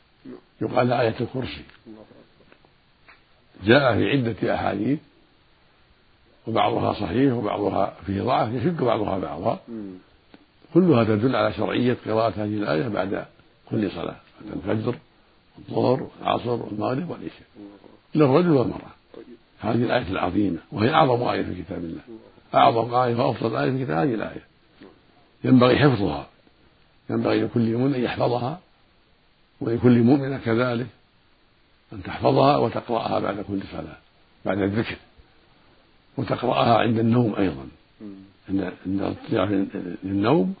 يقال 0.62 0.92
آية 0.92 1.14
الكرسي. 1.20 1.64
جاء 3.64 3.94
في 3.94 4.10
عدة 4.10 4.54
أحاديث 4.54 4.98
وبعضها 6.46 6.92
صحيح 6.92 7.32
وبعضها 7.32 7.96
فيه 8.06 8.22
ضعف 8.22 8.52
يشد 8.52 8.76
بعضها 8.76 9.18
بعضا. 9.18 9.60
كلها 10.74 11.04
تدل 11.04 11.36
على 11.36 11.52
شرعية 11.52 11.96
قراءة 12.06 12.30
هذه 12.36 12.56
الآية 12.56 12.88
بعد 12.88 13.24
كل 13.70 13.90
صلاة 13.90 14.16
بعد 14.40 14.76
الفجر. 14.76 14.94
والظهر 15.58 16.08
والعصر 16.20 16.50
والمغرب 16.50 17.10
والعشاء. 17.10 17.46
للرجل 18.14 18.50
والمرأة 18.50 18.94
هذه 19.60 19.84
الآية 19.84 20.08
العظيمة 20.08 20.58
وهي 20.72 20.94
أعظم 20.94 21.22
آية 21.22 21.42
في 21.42 21.62
كتاب 21.62 21.78
الله. 21.78 22.00
أعظم 22.54 22.94
آية 22.94 23.14
وأفضل 23.14 23.56
آية 23.56 23.70
في 23.70 23.84
كتاب 23.84 23.98
هذه 23.98 24.14
الآية. 24.14 24.42
ينبغي 25.44 25.78
حفظها. 25.78 26.26
ينبغي 27.10 27.40
لكل 27.40 27.76
مؤمن 27.76 27.94
أن 27.94 28.04
يحفظها 28.04 28.60
ولكل 29.60 30.02
مؤمن 30.02 30.38
كذلك 30.38 30.86
أن 31.92 32.02
تحفظها 32.02 32.56
وتقرأها 32.56 33.18
بعد 33.18 33.40
كل 33.40 33.60
صلاة 33.72 33.98
بعد 34.44 34.58
الذكر. 34.58 34.96
وتقرأها 36.16 36.78
عند 36.78 36.98
النوم 36.98 37.34
أيضا. 37.34 37.68
عند 38.48 38.72
الاضطجاع 38.86 39.44
للنوم 40.04 40.54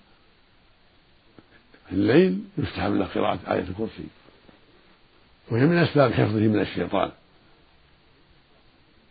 في 1.88 1.92
الليل 1.92 2.44
يستحب 2.58 2.94
له 2.94 3.04
قراءة 3.04 3.38
آية 3.52 3.60
الكرسي. 3.60 4.04
وهي 5.50 5.66
من 5.66 5.78
أسباب 5.78 6.12
حفظه 6.12 6.40
من 6.40 6.60
الشيطان. 6.60 7.10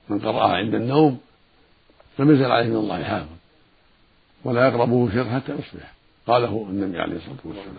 من 0.09 0.19
قرأها 0.19 0.55
عند 0.55 0.75
النوم 0.75 1.19
لم 2.19 2.31
يزل 2.31 2.51
عليه 2.51 2.69
من 2.69 2.75
الله 2.75 3.03
حافظ 3.03 3.27
ولا 4.43 4.67
يقربه 4.67 5.11
شر 5.13 5.29
حتى 5.29 5.51
يصبح. 5.51 5.93
قاله 6.27 6.67
النبي 6.69 6.99
عليه 6.99 7.15
الصلاة 7.15 7.37
والسلام. 7.43 7.75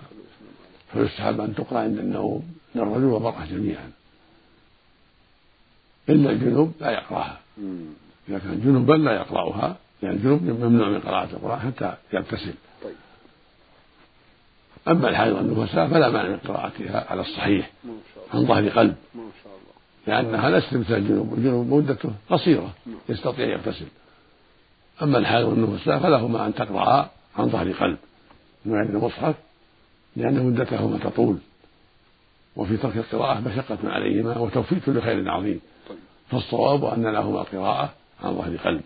فيستحب 0.92 1.40
أن 1.40 1.54
تقرأ 1.54 1.78
عند 1.78 1.98
النوم 1.98 2.54
للرجل 2.74 3.04
والمرأة 3.04 3.44
جميعا. 3.44 3.90
إلا 6.08 6.30
الجنوب 6.30 6.72
لا 6.80 6.90
يقرأها. 6.90 7.40
إذا 8.28 8.38
كان 8.38 8.60
جنوبا 8.64 8.92
لا 8.92 9.12
يقرأها 9.12 9.76
لأن 10.02 10.12
الجنوب 10.12 10.42
ممنوع 10.42 10.88
من 10.88 11.00
قراءة 11.00 11.30
القرآن 11.30 11.58
حتى 11.58 11.94
يغتسل 12.12 12.54
طيب. 12.82 12.94
أما 14.88 15.08
الحائض 15.08 15.32
والنفساء 15.32 15.88
فلا 15.88 16.10
مانع 16.10 16.28
من 16.28 16.36
قراءتها 16.36 17.06
على 17.10 17.20
الصحيح. 17.20 17.70
عن 18.32 18.46
ظهر 18.46 18.68
قلب 18.68 18.94
لأنها 20.06 20.50
ليست 20.50 20.74
مثل 20.74 20.94
الجنوب. 20.94 21.34
الجنوب 21.34 21.66
مدته 21.66 22.10
قصيرة 22.30 22.74
يستطيع 23.08 23.46
يغتسل. 23.46 23.86
أما 25.02 25.18
الحائض 25.18 25.48
والنفساء 25.48 25.98
فلهما 25.98 26.46
أن 26.46 26.54
تقرأ 26.54 27.10
عن 27.36 27.48
ظهر 27.48 27.72
قلب 27.72 27.98
من 28.64 28.72
غير 28.72 28.82
المصحف 28.82 29.34
لأن 30.16 30.46
مدتهما 30.46 30.98
تطول. 30.98 31.36
وفي 32.56 32.76
ترك 32.76 32.96
القراءة 32.96 33.40
مشقة 33.40 33.78
عليهما 33.84 34.38
وتوفيق 34.38 34.88
لخير 34.88 35.30
عظيم. 35.30 35.60
طيب. 35.88 35.98
فالصواب 36.30 36.84
أن 36.84 37.06
لهما 37.06 37.42
قراءة 37.42 37.94
عن 38.22 38.34
ظهر 38.34 38.56
قلب 38.56 38.82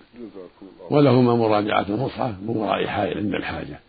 ولهما 0.91 1.35
مراجعة 1.35 1.87
المصحف 1.89 2.35
من 2.43 2.57
وراء 2.57 2.87
حائل 2.87 3.19
عند 3.19 3.35
الحاجة. 3.35 3.81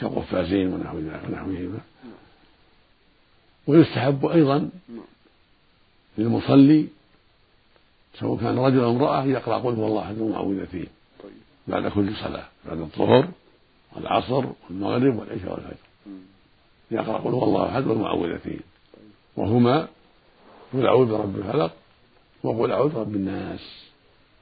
كالقفازين 0.00 0.72
ونحوهما. 0.72 1.80
ويستحب 3.66 4.26
أيضا 4.26 4.70
للمصلي 6.18 6.86
سواء 8.14 8.40
كان 8.40 8.58
رجل 8.58 8.80
أو 8.80 8.90
امرأة 8.90 9.24
يقرأ 9.24 9.58
قل 9.58 9.74
هو 9.74 9.86
الله 9.86 10.02
أحد 10.02 10.18
المعوذتين 10.18 10.86
طيب. 11.22 11.32
بعد 11.66 11.88
كل 11.88 12.16
صلاة 12.16 12.44
بعد 12.66 12.78
الظهر 12.78 13.28
والعصر 13.96 14.44
والمغرب 14.70 15.16
والعشاء 15.16 15.52
والفجر 15.52 15.76
يقرأ 16.90 17.18
قل 17.18 17.30
هو 17.30 17.44
الله 17.44 17.68
أحد 17.68 17.86
والمعوذتين 17.86 18.60
طيب. 18.94 19.10
وهما 19.36 19.88
قل 20.72 20.86
أعوذ 20.86 21.08
برب 21.08 21.36
الفلق 21.36 21.72
وقل 22.42 22.72
أعوذ 22.72 22.94
برب 22.94 23.14
الناس 23.14 23.60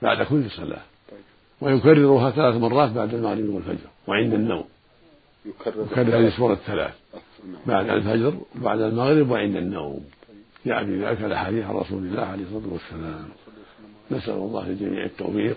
بعد 0.02 0.26
كل 0.26 0.50
صلاة 0.50 0.82
طيب. 1.10 1.20
ويكررها 1.60 2.30
ثلاث 2.30 2.54
مرات 2.54 2.90
بعد 2.90 3.14
المغرب 3.14 3.48
والفجر 3.48 3.88
وعند 4.06 4.34
النوم 4.34 4.64
يكرر, 5.44 5.82
يكرر 5.82 6.18
هذه 6.18 6.28
السورة 6.28 6.52
الثلاث. 6.52 6.94
بعد 7.66 7.88
الفجر 7.88 8.34
وبعد 8.56 8.80
المغرب 8.80 9.30
وعند 9.30 9.56
النوم. 9.56 10.04
يعني 10.66 11.04
ذلك 11.04 11.22
الأحاديث 11.22 11.64
عن 11.64 11.74
رسول 11.74 12.02
الله 12.02 12.22
عليه 12.22 12.42
الصلاة 12.42 12.72
والسلام. 12.72 13.28
نسأل 14.10 14.34
الله 14.34 14.68
للجميع 14.68 15.04
التوفيق 15.04 15.56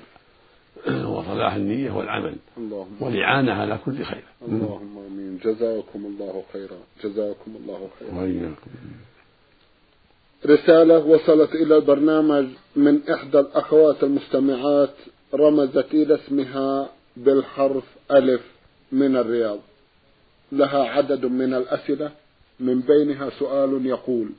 وصلاح 0.87 1.53
النية 1.53 1.91
والعمل. 1.91 2.35
اللهم 2.57 2.97
والإعانة 2.99 3.53
على 3.53 3.79
كل 3.85 4.03
خير. 4.03 4.23
اللهم 4.47 4.97
آمين. 4.97 5.39
جزاكم 5.43 6.05
الله 6.05 6.43
خيرا. 6.53 6.77
جزاكم 7.03 7.55
الله 7.55 7.89
خيرا. 7.99 8.21
وإياكم. 8.21 8.71
رسالة 10.45 11.05
وصلت 11.05 11.55
إلى 11.55 11.77
البرنامج 11.77 12.45
من 12.75 13.09
إحدى 13.09 13.39
الأخوات 13.39 14.03
المستمعات 14.03 14.95
رمزت 15.33 15.93
إلى 15.93 16.15
اسمها 16.15 16.89
بالحرف 17.17 17.83
ألف 18.11 18.41
من 18.91 19.17
الرياض. 19.17 19.59
لها 20.51 20.83
عدد 20.83 21.25
من 21.25 21.53
الأسئلة 21.53 22.11
من 22.59 22.79
بينها 22.79 23.29
سؤال 23.29 23.85
يقول 23.85 24.29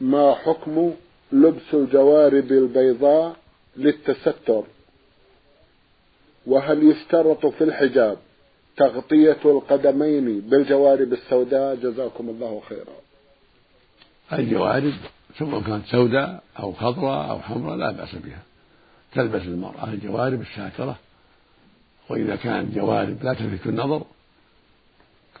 ما 0.00 0.34
حكم 0.34 0.92
لبس 1.32 1.74
الجوارب 1.74 2.52
البيضاء 2.52 3.36
للتستر؟ 3.76 4.62
وهل 6.46 6.90
يشترط 6.90 7.46
في 7.46 7.64
الحجاب 7.64 8.16
تغطية 8.76 9.38
القدمين 9.44 10.40
بالجوارب 10.40 11.12
السوداء؟ 11.12 11.74
جزاكم 11.74 12.28
الله 12.28 12.62
خيرا. 12.68 12.96
الجوارب 14.32 14.92
سواء 15.38 15.62
كانت 15.62 15.86
سوداء 15.86 16.42
أو 16.58 16.72
خضراء 16.72 17.30
أو 17.30 17.38
حمراء 17.38 17.76
لا 17.76 17.90
بأس 17.90 18.14
بها. 18.14 18.42
تلبس 19.14 19.42
المرأة 19.42 19.84
الجوارب 19.92 20.40
الشاكرة 20.40 20.98
وإذا 22.08 22.36
كانت 22.36 22.74
جوارب 22.74 23.22
لا 23.22 23.34
تلفت 23.34 23.66
النظر 23.66 24.02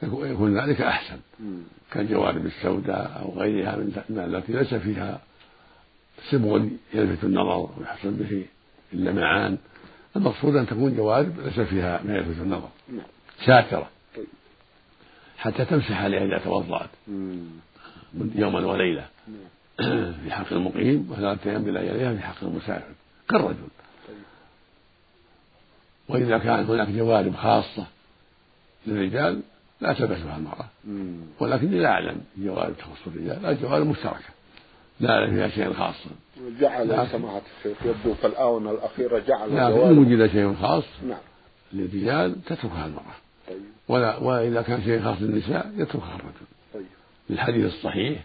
يكون 0.02 0.60
ذلك 0.60 0.80
أحسن 0.80 1.16
كالجوارب 1.92 2.46
السوداء 2.46 3.22
أو 3.22 3.40
غيرها 3.40 3.76
من 3.76 4.18
التي 4.18 4.52
ليس 4.52 4.74
فيها 4.74 5.20
سبغ 6.30 6.66
يلفت 6.94 7.24
النظر 7.24 7.70
ويحصل 7.78 8.10
به 8.10 8.46
اللمعان 8.92 9.58
المقصود 10.16 10.56
أن 10.56 10.66
تكون 10.66 10.96
جوارب 10.96 11.40
ليس 11.40 11.60
فيها 11.60 12.00
ما 12.04 12.16
يلفت 12.16 12.40
النظر. 12.40 12.68
نعم. 12.88 13.06
ساترة. 13.46 13.90
طيب. 14.16 14.26
حتى 15.38 15.64
تمسح 15.64 16.02
عليها 16.02 16.24
إذا 16.24 16.38
توضأت. 16.38 16.90
يوما 18.34 18.66
وليلة. 18.66 19.06
نعم. 19.28 20.12
في 20.12 20.30
حق 20.30 20.52
المقيم 20.52 21.10
وثلاثة 21.10 21.50
أيام 21.50 21.62
بلياليها 21.62 22.14
في 22.14 22.20
حق 22.20 22.44
المسافر. 22.44 22.92
كالرجل. 23.28 23.56
طيب. 24.08 24.16
وإذا 26.08 26.38
كان 26.38 26.64
هناك 26.64 26.88
جوارب 26.88 27.36
خاصة 27.36 27.86
للرجال 28.86 29.42
لا 29.82 29.92
تلبسها 29.92 30.36
المرأة 30.36 30.66
ولكني 31.40 31.78
لا 31.78 31.88
أعلم 31.88 32.20
جوارب 32.38 32.76
تخص 32.76 33.06
الرجال 33.06 33.42
لا 33.42 33.52
جوارب 33.52 33.86
مشتركة 33.86 34.32
لا 35.00 35.10
أعلم 35.10 35.34
فيها 35.34 35.48
شيء 35.48 35.72
خاصا 35.72 36.10
جعل 36.60 37.08
سماحة 37.12 37.42
الشيخ 37.58 37.76
يبدو 37.84 38.14
في 38.14 38.26
الآونة 38.26 38.70
الأخيرة 38.70 39.18
جعل 39.18 39.48
لكن 39.48 39.80
إن 39.80 39.98
وجد 39.98 40.30
شيء 40.30 40.54
خاص 40.54 40.84
نعم. 41.08 41.18
للرجال 41.72 42.44
تتركها 42.44 42.86
المرأة. 42.86 43.14
طيب. 43.48 43.62
ولا 43.88 44.16
وإذا 44.16 44.62
كان 44.62 44.82
شيء 44.82 45.02
خاص 45.02 45.16
للنساء 45.20 45.72
يتركها 45.76 46.14
الرجل. 46.14 46.46
طيب. 46.74 46.86
الحديث 47.30 47.64
الصحيح 47.64 48.24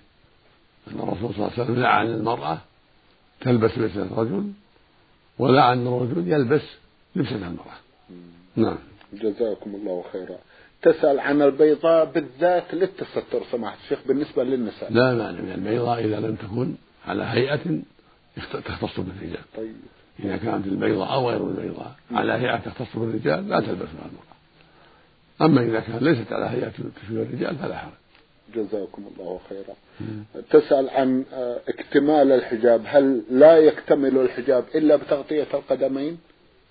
أن 0.88 1.00
الرسول 1.00 1.34
صلى 1.34 1.36
الله 1.36 1.52
عليه 1.54 1.64
وسلم 1.64 1.80
لعن 1.80 2.08
المرأة 2.08 2.58
تلبس 3.42 3.78
لبسة 3.78 4.04
الرجل 4.04 4.52
ولعن 5.40 5.88
الرجل 5.88 6.28
يلبس 6.28 6.64
لبسة 7.16 7.36
المرأة. 7.36 7.78
نعم. 8.56 8.78
جزاكم 9.14 9.76
الله 9.76 10.04
خيرا. 10.14 10.38
تسأل 10.82 11.20
عن 11.20 11.42
البيضاء 11.42 12.06
بالذات 12.06 12.74
للتستر 12.74 13.44
سماحة 13.52 13.78
الشيخ 13.84 14.00
بالنسبة 14.08 14.44
للنساء. 14.44 14.94
لا 14.94 15.16
معنى 15.16 15.42
من 15.42 15.52
البيضاء 15.52 16.06
إذا 16.06 16.20
لم 16.20 16.36
تكن 16.36 16.76
على 17.08 17.24
هيئة 17.24 17.82
تختص 18.66 19.00
بالرجال. 19.00 19.44
طيب. 19.58 19.76
إذا 20.20 20.38
كانت 20.38 20.68
البيضاء 20.68 21.14
أو 21.14 21.30
غير 21.30 21.48
البيضاء 21.48 21.96
على 22.12 22.34
هيئة 22.34 22.58
تختص 22.58 22.96
بالرجال 22.96 23.50
لا 23.50 23.60
تلبسها 23.60 24.06
المرأة. 24.06 24.38
أما 25.42 25.62
إذا 25.62 25.80
كانت 25.80 26.04
ليست 26.04 26.34
على 26.34 26.46
هيئة 26.46 26.70
تشبه 26.70 27.22
الرجال 27.22 27.56
فلا 27.56 27.78
حرج. 27.78 27.92
جزاكم 28.56 29.04
الله 29.14 29.40
خيرا. 29.50 29.76
تسأل 30.50 30.90
عن 30.90 31.26
آه، 31.34 31.60
اكتمال 31.68 32.32
الحجاب. 32.32 32.82
هل 32.86 33.22
لا 33.32 33.58
يكتمل 33.58 34.18
الحجاب 34.18 34.66
إلا 34.76 34.96
بتغطية 34.96 35.48
القدمين؟ 35.54 36.18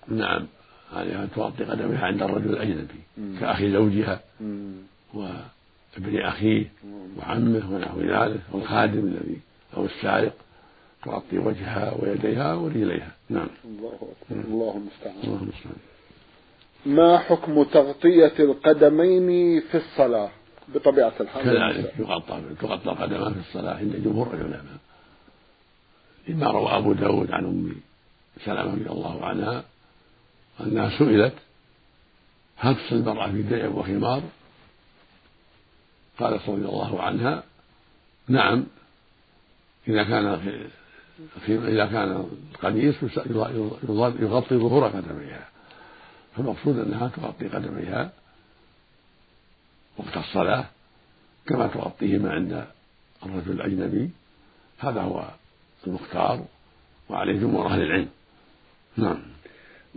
نعم. 0.07 0.47
عليها 0.93 1.23
أن 1.23 1.29
تغطي 1.35 1.63
قدمها 1.63 2.05
عند 2.05 2.21
الرجل 2.21 2.49
الأجنبي 2.49 3.01
كأخي 3.39 3.71
زوجها 3.71 4.19
وابن 5.13 6.21
أخيه 6.21 6.71
وعمه 7.17 7.75
ونحو 7.75 8.01
ذلك 8.01 8.41
والخادم 8.51 8.99
الذي 8.99 9.39
أو 9.77 9.85
السارق 9.85 10.33
تغطي 11.05 11.37
وجهها 11.37 11.93
ويديها 11.99 12.53
ورجليها. 12.53 13.11
نعم. 13.29 13.47
الله 13.65 13.93
أكبر. 13.93 14.43
الله 14.47 14.77
المستعان. 14.77 15.15
الله 15.23 15.43
المستعان. 15.43 15.75
ما 16.85 17.17
حكم 17.17 17.63
تغطية 17.63 18.33
القدمين 18.39 19.61
في 19.61 19.77
الصلاة؟ 19.77 20.29
بطبيعة 20.75 21.13
الحال. 21.19 21.43
كذلك 21.43 21.93
يغطى 21.99 22.41
تغطى 22.61 22.89
القدمان 22.91 23.33
في 23.33 23.39
الصلاة 23.39 23.77
عند 23.77 23.95
جمهور 24.05 24.33
العلماء. 24.33 24.77
لما 26.27 26.51
روى 26.51 26.69
أبو 26.77 26.93
داود 26.93 27.31
عن 27.31 27.45
أم 27.45 27.75
سلمة 28.45 28.73
رضي 28.73 28.89
الله 28.89 29.25
عنها 29.25 29.63
أنها 30.61 30.97
سئلت 30.99 31.33
هل 32.57 32.75
تصل 32.75 32.95
المرأة 32.95 33.31
في 33.31 33.41
درع 33.41 33.67
وخمار 33.67 34.23
قالت 36.19 36.49
رضي 36.49 36.65
الله 36.65 37.01
عنها 37.01 37.43
نعم 38.27 38.63
إذا 39.87 40.03
كان 40.03 40.25
إذا 41.47 41.85
كان 41.85 42.27
القميص 42.53 42.95
يغطي 44.19 44.55
ظهور 44.57 44.87
قدميها 44.87 45.47
فالمقصود 46.35 46.79
أنها 46.79 47.07
تغطي 47.07 47.47
قدميها 47.47 48.11
وقت 49.97 50.17
الصلاة 50.17 50.65
كما 51.47 51.67
تغطيهما 51.67 52.31
عند 52.31 52.67
الرجل 53.25 53.51
الأجنبي 53.51 54.09
هذا 54.77 55.01
هو 55.01 55.27
المختار 55.87 56.45
وعليه 57.09 57.39
جمهور 57.39 57.67
أهل 57.67 57.81
العلم. 57.81 58.09
نعم. 58.97 59.19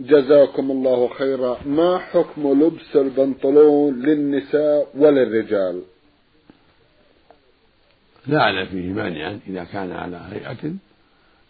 جزاكم 0.03 0.71
الله 0.71 1.09
خيرا. 1.13 1.57
ما 1.65 1.97
حكم 1.97 2.63
لبس 2.63 2.95
البنطلون 2.95 4.01
للنساء 4.01 4.87
وللرجال؟ 4.95 5.81
لا 8.27 8.39
أعلم 8.39 8.65
فيه 8.65 8.93
مانعا 8.93 9.39
إذا 9.47 9.63
كان 9.63 9.91
على 9.91 10.21
هيئة 10.31 10.73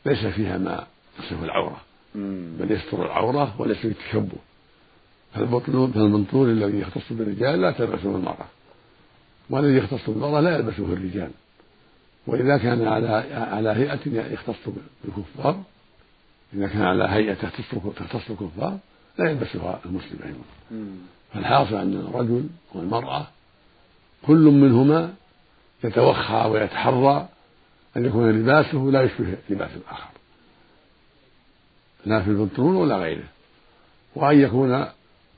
ليس 0.05 0.25
فيها 0.25 0.57
ما 0.57 0.87
يصف 1.19 1.43
العورة. 1.43 1.81
بل 2.59 2.71
يستر 2.71 3.05
العورة 3.05 3.61
وليس 3.61 3.77
فيه 3.77 3.93
تشبه. 3.93 4.37
فالبنطلون 5.33 6.49
الذي 6.49 6.79
يختص 6.79 7.13
بالرجال 7.13 7.61
لا 7.61 7.71
تلبسه 7.71 8.15
المرأة. 8.15 8.45
والذي 9.49 9.77
يختص 9.77 10.09
بالمرأة 10.09 10.41
لا 10.41 10.55
يلبسه 10.55 10.85
الرجال. 10.85 11.31
وإذا 12.27 12.57
كان 12.57 12.87
على 12.87 13.07
على 13.33 13.69
هيئة 13.69 14.31
يختص 14.33 14.55
بالكفار 15.03 15.63
إذا 16.53 16.67
كان 16.67 16.81
على 16.81 17.03
هيئة 17.03 17.33
تختص 17.33 18.29
الكفار 18.29 18.79
لا 19.17 19.29
يلبسها 19.29 19.79
المسلم 19.85 20.19
أيضا. 20.25 20.43
فالحاصل 21.33 21.75
أن 21.75 21.93
الرجل 21.93 22.47
والمرأة 22.73 23.27
كل 24.27 24.43
منهما 24.43 25.13
يتوخى 25.83 26.45
ويتحرى 26.49 27.29
أن 27.97 28.05
يكون 28.05 28.31
لباسه 28.31 28.77
لا 28.77 29.03
يشبه 29.03 29.37
لباس 29.49 29.71
الآخر. 29.75 30.09
لا 32.05 32.21
في 32.21 32.29
البنطلون 32.29 32.75
ولا 32.75 32.97
غيره. 32.97 33.27
وأن 34.15 34.39
يكون 34.39 34.87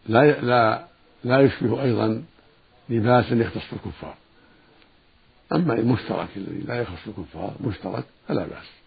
لا 0.07 0.41
لا 0.41 0.87
لا 1.23 1.41
يشبه 1.41 1.83
أيضا 1.83 2.23
لباسا 2.89 3.35
يختص 3.35 3.73
الكفار. 3.73 4.15
أما 5.53 5.73
المشترك 5.73 6.27
الذي 6.37 6.59
لا 6.59 6.81
يخص 6.81 7.07
الكفار 7.07 7.53
مشترك 7.61 8.03
فلا 8.27 8.45
بأس. 8.45 8.82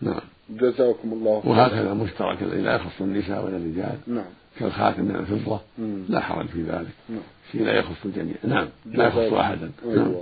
نعم. 0.00 0.20
جزاكم 0.50 1.12
الله 1.12 1.40
خيرا. 1.40 1.52
وهكذا 1.52 2.46
الذي 2.46 2.62
لا 2.62 2.74
يخص 2.74 3.00
النساء 3.00 3.44
ولا 3.44 3.56
الرجال. 3.56 3.98
نعم. 4.06 4.30
كالخاتم 4.58 5.04
من 5.04 5.16
الفضة. 5.16 5.60
مم. 5.78 6.04
لا 6.08 6.20
حرج 6.20 6.46
في 6.46 6.62
ذلك. 6.62 6.94
نعم. 7.08 7.20
شيء 7.52 7.62
لا 7.62 7.72
يخص 7.72 8.04
الجميع. 8.04 8.34
نعم. 8.44 8.68
لا 8.86 9.06
يخص 9.06 9.32
أحدا. 9.32 9.70
أيوة. 9.84 9.96
نعم. 9.96 10.14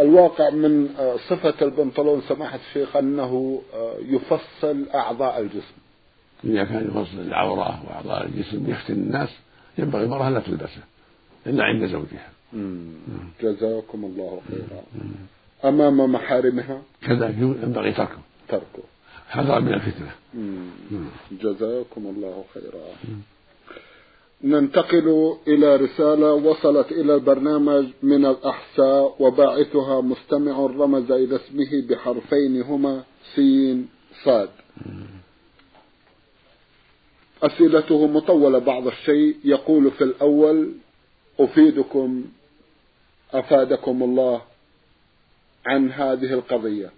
الواقع 0.00 0.50
من 0.50 0.88
صفة 1.28 1.54
البنطلون 1.62 2.22
سماحة 2.28 2.58
الشيخ 2.68 2.96
أنه 2.96 3.62
يفصل 3.98 4.86
أعضاء 4.94 5.40
الجسم. 5.40 5.74
إذا 6.44 6.64
كان 6.64 6.88
يفصل 6.88 7.20
العورة 7.20 7.82
وأعضاء 7.86 8.26
الجسم 8.26 8.70
يفتن 8.70 8.94
الناس 8.94 9.28
ينبغي 9.78 10.04
المرأة 10.04 10.30
لا 10.30 10.40
تلبسه 10.40 10.82
إلا 11.46 11.64
عند 11.64 11.86
زوجها. 11.86 12.28
جزاكم 13.42 14.04
الله 14.04 14.40
خيرا. 14.48 14.82
أمام 15.64 16.12
محارمها؟ 16.12 16.82
كذلك 17.02 17.38
ينبغي 17.38 17.92
تركه. 17.92 18.18
تركه. 18.52 18.84
حذرا 19.28 19.58
من 19.60 19.74
الفتنة. 19.74 20.12
جزاكم 21.42 22.02
الله 22.12 22.44
خيرا. 22.54 22.86
ننتقل 24.44 25.36
إلى 25.48 25.76
رسالة 25.76 26.32
وصلت 26.32 26.92
إلى 26.92 27.14
البرنامج 27.14 27.86
من 28.02 28.26
الأحساء 28.26 29.16
وباعثها 29.18 30.00
مستمع 30.00 30.56
رمز 30.60 31.10
إلى 31.12 31.36
اسمه 31.36 31.72
بحرفين 31.88 32.62
هما 32.62 33.02
سين 33.34 33.88
صاد. 34.24 34.50
أسئلته 37.42 38.06
مطولة 38.06 38.58
بعض 38.58 38.86
الشيء. 38.86 39.36
يقول 39.44 39.90
في 39.90 40.04
الأول 40.04 40.72
أفيدكم 41.40 42.24
أفادكم 43.32 44.02
الله 44.02 44.42
عن 45.66 45.90
هذه 45.90 46.32
القضية. 46.32 46.90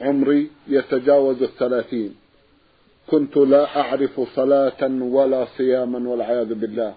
عمري 0.00 0.50
يتجاوز 0.68 1.42
الثلاثين. 1.42 2.14
كنت 3.06 3.36
لا 3.36 3.76
أعرف 3.80 4.20
صلاة 4.20 4.82
ولا 5.02 5.44
صياما 5.44 6.08
والعياذ 6.08 6.54
بالله. 6.54 6.94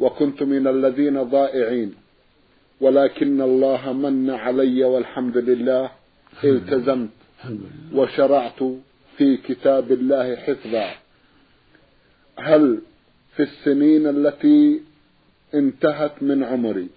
وكنت 0.00 0.42
من 0.42 0.66
الذين 0.66 1.22
ضائعين. 1.22 1.94
ولكن 2.80 3.40
الله 3.40 3.92
من 3.92 4.30
علي 4.30 4.84
والحمد 4.84 5.36
لله 5.38 5.90
التزمت 6.44 7.08
وشرعت 7.94 8.62
في 9.16 9.36
كتاب 9.36 9.92
الله 9.92 10.36
حفظا. 10.36 10.90
هل 12.38 12.80
في 13.36 13.42
السنين 13.42 14.06
التي 14.06 14.80
انتهت 15.54 16.22
من 16.22 16.44
عمري 16.44 16.88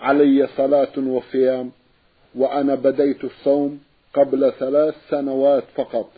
علي 0.00 0.48
صلاة 0.56 0.98
وصيام 0.98 1.70
وأنا 2.34 2.74
بديت 2.74 3.24
الصوم 3.24 3.80
قبل 4.14 4.52
ثلاث 4.58 4.94
سنوات 5.10 5.64
فقط. 5.76 6.10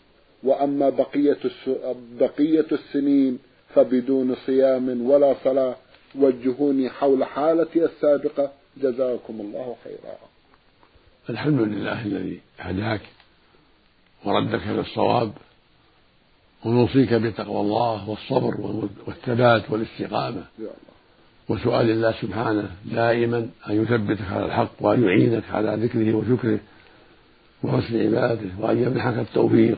وأما 0.43 0.89
بقية 0.89 1.37
بقية 2.19 2.65
السنين 2.71 3.39
فبدون 3.75 4.35
صيام 4.45 5.09
ولا 5.09 5.35
صلاة 5.43 5.75
وجهوني 6.15 6.89
حول 6.89 7.23
حالتي 7.23 7.85
السابقة. 7.85 8.51
جزاكم 8.77 9.41
الله 9.41 9.75
خيرا. 9.83 10.15
الحمد 11.29 11.61
لله 11.61 12.05
الذي 12.05 12.39
هداك 12.59 13.01
وردك 14.25 14.67
للصواب 14.67 15.31
ونوصيك 16.65 17.13
بتقوى 17.13 17.61
الله 17.61 18.09
والصبر 18.09 18.81
والثبات 19.07 19.71
والاستقامة. 19.71 20.43
وسؤال 21.49 21.89
الله 21.89 22.11
سبحانه 22.21 22.69
دائما 22.85 23.49
أن 23.69 23.83
يثبتك 23.83 24.31
على 24.31 24.45
الحق 24.45 24.71
وأن 24.79 25.03
يعينك 25.03 25.43
على 25.51 25.75
ذكره 25.85 26.13
وشكره. 26.13 26.59
وحسن 27.63 27.99
عبادته 28.05 28.49
وأن 28.59 28.83
يمنحك 28.83 29.13
التوفيق. 29.13 29.77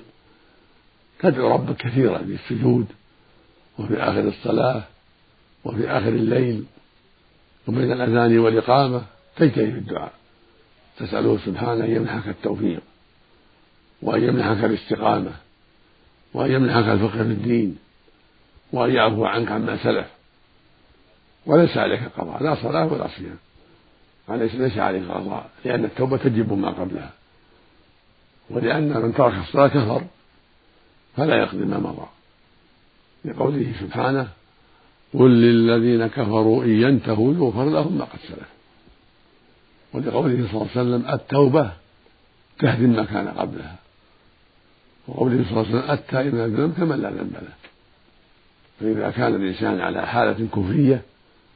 تدعو 1.20 1.54
ربك 1.54 1.76
كثيرا 1.78 2.18
في 2.18 2.34
السجود 2.34 2.86
وفي 3.80 4.04
آخر 4.04 4.20
الصلاة 4.20 4.84
وفي 5.66 5.90
آخر 5.90 6.08
الليل 6.10 6.66
وبين 7.68 7.92
الأذان 7.92 8.40
والإقامة 8.40 9.02
تجتهد 9.36 9.72
في 9.72 9.78
الدعاء. 9.78 10.12
تسأله 10.98 11.38
سبحانه 11.46 11.84
أن 11.86 11.92
يمنحك 11.92 12.28
التوفيق 12.28 12.82
وأن 14.02 14.24
يمنحك 14.24 14.64
الاستقامة 14.64 15.32
وأن 16.34 16.52
يمنحك 16.52 16.84
الفقه 16.84 17.24
في 17.24 17.32
الدين 17.32 17.78
وأن 18.74 18.92
يعفو 18.92 19.26
عنك 19.26 19.52
عما 19.52 19.84
سلف. 19.84 20.08
وليس 21.46 21.78
عليك 21.78 22.04
قضاء 22.18 22.44
لا 22.44 22.56
صلاة 22.56 22.86
ولا 22.86 23.08
صيام. 23.08 23.38
ليس 24.40 24.78
عليك 24.78 25.04
قضاء 25.04 25.50
لأن 25.66 25.86
التوبة 25.86 26.18
تجب 26.18 26.54
ما 26.54 26.70
قبلها. 26.70 27.12
ولأن 28.50 29.02
من 29.02 29.14
ترك 29.14 29.34
الصلاة 29.34 29.68
كفر 29.68 30.04
فلا 31.18 31.36
يقضي 31.36 31.66
ما 31.66 31.80
مضى. 31.80 32.08
لقوله 33.26 33.74
سبحانه 33.80 34.28
قل 35.14 35.30
للذين 35.30 36.08
كفروا 36.08 36.64
إن 36.64 36.70
ينتهوا 36.70 37.34
يغفر 37.34 37.66
لهم 37.70 37.98
ما 37.98 38.06
قد 38.06 38.20
سلف. 38.28 38.50
ولقوله 39.94 40.48
صلى 40.48 40.62
الله 40.62 40.70
عليه 40.76 40.82
وسلم 40.82 41.14
التوبة 41.14 41.72
تهدم 42.60 42.90
ما 42.90 43.06
كان 43.06 43.28
قبلها. 43.28 43.76
وقوله 45.08 45.44
صلى 45.44 45.52
الله 45.52 45.68
عليه 45.68 45.78
وسلم 45.78 45.92
التائب 45.92 46.36
الذنب 46.36 46.74
كمن 46.74 47.02
لا 47.02 47.10
ذنب 47.10 47.34
له. 47.34 47.54
فإذا 48.80 49.12
كان 49.12 49.36
الإنسان 49.36 49.82
على 49.82 50.08
حالة 50.08 50.48
كفرية 50.48 51.02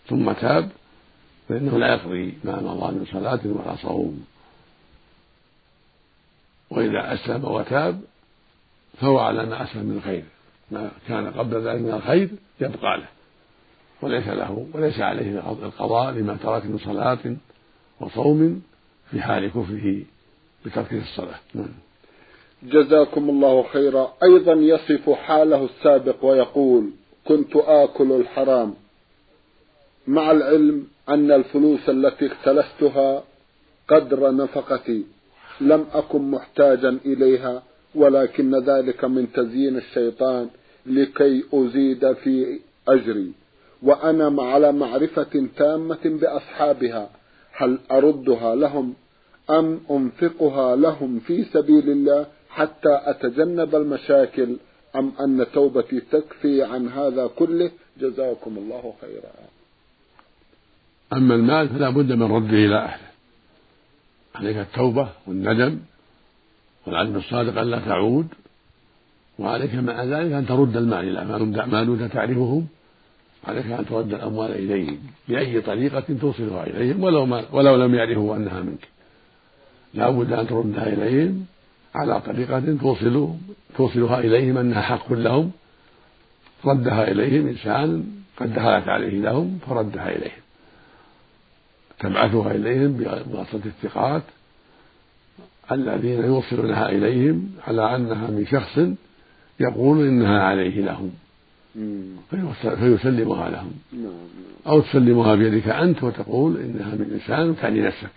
ثم 0.10 0.32
تاب 0.32 0.69
فإنه 1.49 1.77
لا 1.77 1.93
يقضي 1.93 2.38
ما 2.43 2.62
مضى 2.62 2.93
من 2.93 3.06
صلاة 3.12 3.39
ولا 3.45 3.75
صوم. 3.75 4.25
وإذا 6.71 7.13
أسلم 7.13 7.45
وتاب 7.45 8.01
فهو 9.01 9.19
على 9.19 9.45
ما 9.45 9.63
أسلم 9.63 9.86
من 9.86 9.97
الخير. 9.97 10.23
ما 10.71 10.91
كان 11.07 11.31
قبل 11.31 11.67
ذلك 11.67 11.81
من 11.81 11.93
الخير 11.93 12.29
يبقى 12.62 12.97
له. 12.97 13.07
وليس 14.01 14.27
له 14.27 14.67
وليس 14.73 14.99
عليه 14.99 15.39
القضاء 15.63 16.12
لما 16.12 16.38
ترك 16.43 16.65
من 16.65 16.77
صلاة 16.77 17.36
وصوم 17.99 18.62
في 19.12 19.21
حال 19.21 19.47
كفره 19.47 20.01
بتركه 20.65 21.01
الصلاة. 21.01 21.39
نعم. 21.53 21.73
جزاكم 22.63 23.29
الله 23.29 23.63
خيرا. 23.73 24.13
أيضا 24.23 24.53
يصف 24.53 25.10
حاله 25.10 25.65
السابق 25.65 26.25
ويقول 26.25 26.89
كنت 27.27 27.55
آكل 27.55 28.12
الحرام. 28.12 28.73
مع 30.07 30.31
العلم 30.31 30.88
أن 31.10 31.31
الفلوس 31.31 31.89
التي 31.89 32.27
اختلستها 32.27 33.23
قدر 33.88 34.31
نفقتي. 34.36 35.05
لم 35.62 35.86
أكن 35.93 36.32
محتاجا 36.32 36.97
إليها 37.06 37.63
ولكن 37.95 38.56
ذلك 38.56 39.06
من 39.06 39.32
تزيين 39.32 39.78
الشيطان 39.78 40.50
لكي 40.86 41.43
أزيد 41.54 42.13
في 42.13 42.60
أجري. 42.88 43.32
وأنا 43.84 44.43
على 44.43 44.71
معرفة 44.71 45.47
تامة 45.58 46.00
بأصحابها 46.06 47.10
هل 47.52 47.80
أردها 47.91 48.56
لهم 48.56 48.93
أم 49.50 49.80
أنفقها 49.91 50.76
لهم 50.76 51.19
في 51.19 51.43
سبيل 51.43 51.89
الله 51.89 52.26
حتى 52.50 53.02
أتجنب 53.06 53.76
المشاكل 53.76 54.58
أم 54.95 55.12
أن 55.19 55.45
توبتي 55.54 56.00
تكفي 56.00 56.63
عن 56.63 56.88
هذا 56.88 57.28
كله؟ 57.28 57.71
جزاكم 58.00 58.58
الله 58.58 58.93
خيرا. 59.02 59.32
أما 61.13 61.36
المال 61.36 61.69
فلا 61.69 61.89
بد 61.89 62.12
من 62.12 62.32
رده 62.32 62.58
إلى 62.65 62.76
أهله. 62.76 63.11
عليك 64.41 64.58
التوبة 64.58 65.10
والندم 65.27 65.80
والعزم 66.88 67.15
الصادق 67.15 67.62
ألا 67.62 67.80
تعود 67.80 68.27
وعليك 69.39 69.75
مع 69.75 70.04
ذلك 70.04 70.32
أن 70.32 70.45
ترد 70.45 70.77
المال 70.77 71.17
إلى 71.17 71.25
ما 71.67 71.84
دمت 71.84 72.12
تعرفهم 72.12 72.67
عليك 73.47 73.65
أن 73.65 73.86
ترد 73.86 74.13
الأموال 74.13 74.51
إليهم 74.51 74.97
بأي 75.27 75.62
طريقة 75.62 76.04
توصلها 76.21 76.67
إليهم 76.67 77.04
ولو, 77.04 77.25
ما 77.25 77.43
ولو 77.51 77.75
لم 77.75 77.95
يعرفوا 77.95 78.36
أنها 78.36 78.62
منك. 78.62 78.88
لا 79.93 80.10
بد 80.10 80.34
أن 80.34 80.47
تردها 80.47 80.88
إليهم 80.88 81.45
على 81.95 82.21
طريقة 82.21 82.77
توصل 82.82 83.27
توصلها 83.77 84.19
إليهم 84.19 84.58
أنها 84.58 84.82
حق 84.82 85.13
لهم. 85.13 85.51
ردها 86.65 87.12
إليهم 87.12 87.47
إنسان 87.47 88.06
قد 88.38 88.54
دخلت 88.54 88.88
عليه 88.88 89.21
لهم 89.21 89.60
فردها 89.67 90.10
إليهم. 90.15 90.40
تبعثها 92.01 92.51
إليهم 92.51 92.93
بواسطة 93.31 93.61
الثقات 93.65 94.23
الذين 95.71 96.25
يوصلونها 96.25 96.89
إليهم 96.89 97.51
على 97.67 97.95
أنها 97.95 98.27
من 98.27 98.45
شخص 98.51 98.79
يقول 99.59 100.07
إنها 100.07 100.43
عليه 100.43 100.81
لهم. 100.81 101.11
فيسلمها 102.61 103.49
لهم. 103.49 103.71
نعم، 103.93 104.03
نعم. 104.03 104.67
أو 104.67 104.81
تسلمها 104.81 105.35
بيدك 105.35 105.67
أنت 105.67 106.03
وتقول 106.03 106.57
إنها 106.57 106.95
من 106.95 107.11
إنسان 107.13 107.49
وتعني 107.49 107.81
نفسك. 107.81 108.09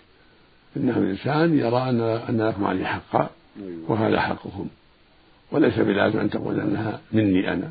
إنها 0.77 0.99
من 0.99 1.11
إنسان 1.11 1.59
يرى 1.59 1.91
أن 1.91 2.01
أن 2.01 2.49
لكم 2.49 2.65
عليه 2.65 2.85
حقا 2.85 3.31
أيوة. 3.63 3.91
وهذا 3.91 4.21
حقهم. 4.21 4.69
وليس 5.53 5.79
بلازم 5.79 6.19
أن 6.19 6.31
تقول 6.31 6.61
أنها 6.61 7.01
مني 7.13 7.53
أنا. 7.53 7.71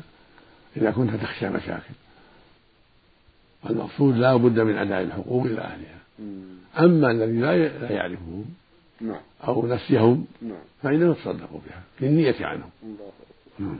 إذا 0.76 0.90
كنت 0.90 1.14
تخشى 1.14 1.48
مشاكل. 1.48 1.94
المقصود 3.70 4.16
لا 4.16 4.36
بد 4.36 4.60
من 4.60 4.76
أداء 4.76 5.02
الحقوق 5.02 5.44
إلى 5.44 5.60
أهلها. 5.60 6.03
أما 6.78 7.10
الذي 7.10 7.40
لا 7.40 7.54
يعرفهم 7.90 8.44
نعم. 9.00 9.20
أو 9.48 9.66
نسيهم 9.66 10.26
نعم. 10.42 10.62
فإنهم 10.82 11.10
يتصدقوا 11.10 11.60
بها 11.66 11.82
بالنية 12.00 12.36
عنهم 12.40 12.70
نعم. 13.58 13.78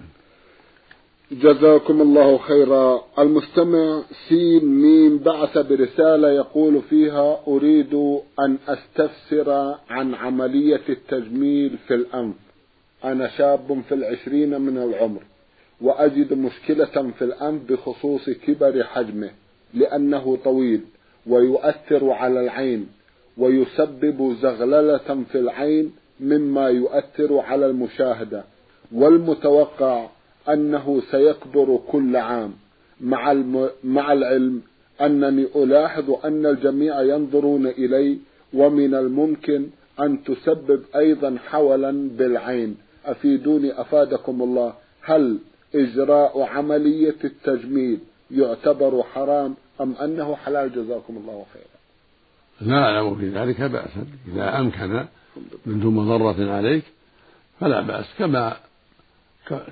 جزاكم 1.33 2.01
الله 2.01 2.39
خيرا 2.39 3.05
المستمع 3.19 4.03
سين 4.29 4.65
ميم 4.65 5.19
بعث 5.19 5.59
برسالة 5.59 6.29
يقول 6.29 6.83
فيها 6.83 7.41
أريد 7.47 7.95
أن 8.41 8.59
أستفسر 8.69 9.75
عن 9.91 10.15
عملية 10.15 10.83
التجميل 10.89 11.79
في 11.89 11.95
الأنف 11.95 12.35
أنا 13.05 13.29
شاب 13.29 13.83
في 13.89 13.95
العشرين 13.95 14.61
من 14.61 14.79
العمر 14.79 15.23
وأجد 15.81 16.33
مشكلة 16.33 17.13
في 17.19 17.25
الأنف 17.25 17.63
بخصوص 17.73 18.31
كبر 18.31 18.85
حجمه 18.85 19.31
لأنه 19.75 20.39
طويل 20.45 20.81
ويؤثر 21.27 22.11
على 22.11 22.41
العين 22.41 22.87
ويسبب 23.39 24.37
زغللة 24.43 25.25
في 25.33 25.39
العين 25.39 25.93
مما 26.21 26.69
يؤثر 26.69 27.39
على 27.39 27.67
المشاهدة. 27.67 28.45
والمتوقع 28.93 30.07
أنه 30.49 31.03
سيكبر 31.11 31.81
كل 31.89 32.17
عام. 32.17 32.53
مع 33.01 33.33
الم... 33.33 33.69
مع 33.85 34.13
العلم 34.13 34.63
أنني 35.01 35.47
ألاحظ 35.57 36.11
أن 36.25 36.47
الجميع 36.47 37.03
ينظرون 37.03 37.67
إلي 37.67 38.19
ومن 38.55 38.95
الممكن 38.95 39.67
أن 40.01 40.25
تسبب 40.25 40.83
أيضا 40.97 41.37
حولا 41.47 42.09
بالعين. 42.19 42.77
أفيدوني 43.07 43.81
أفادكم 43.81 44.43
الله. 44.43 44.75
هل 45.03 45.39
إجراء 45.75 46.43
عملية 46.43 47.17
التجميل 47.25 47.99
يعتبر 48.31 49.03
حرام؟ 49.03 49.55
أم 49.81 49.95
أنه 49.97 50.37
حلال 50.37 50.73
جزاكم 50.73 51.17
الله 51.17 51.47
خيرا؟ 51.53 51.75
لا 52.61 52.79
أعلم 52.79 53.17
في 53.17 53.29
ذلك 53.29 53.61
بأسا 53.61 54.07
إذا 54.29 54.59
أمكن 54.59 55.05
من 55.67 55.81
دون 55.81 55.95
مضرة 55.95 56.53
عليك 56.53 56.85
فلا 57.61 57.81
بأس 57.81 58.05
كما 58.19 58.57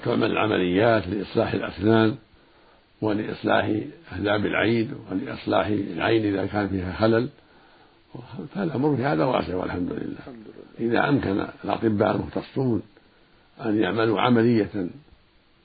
تعمل 0.04 0.30
العمليات 0.30 1.06
لإصلاح 1.06 1.52
الأسنان 1.52 2.16
ولإصلاح 3.00 3.70
أهداب 4.12 4.46
العين 4.46 4.94
ولإصلاح 5.10 5.66
العين 5.66 6.34
إذا 6.34 6.46
كان 6.46 6.68
فيها 6.68 6.92
خلل. 6.92 7.28
فالأمر 8.54 8.96
في 8.96 9.04
هذا 9.04 9.24
واسع 9.24 9.56
والحمد 9.56 9.92
لله. 9.92 10.18
إذا 10.80 11.08
أمكن 11.08 11.46
الأطباء 11.64 12.16
المختصون 12.16 12.82
أن 13.60 13.80
يعملوا 13.80 14.20
عملية 14.20 14.88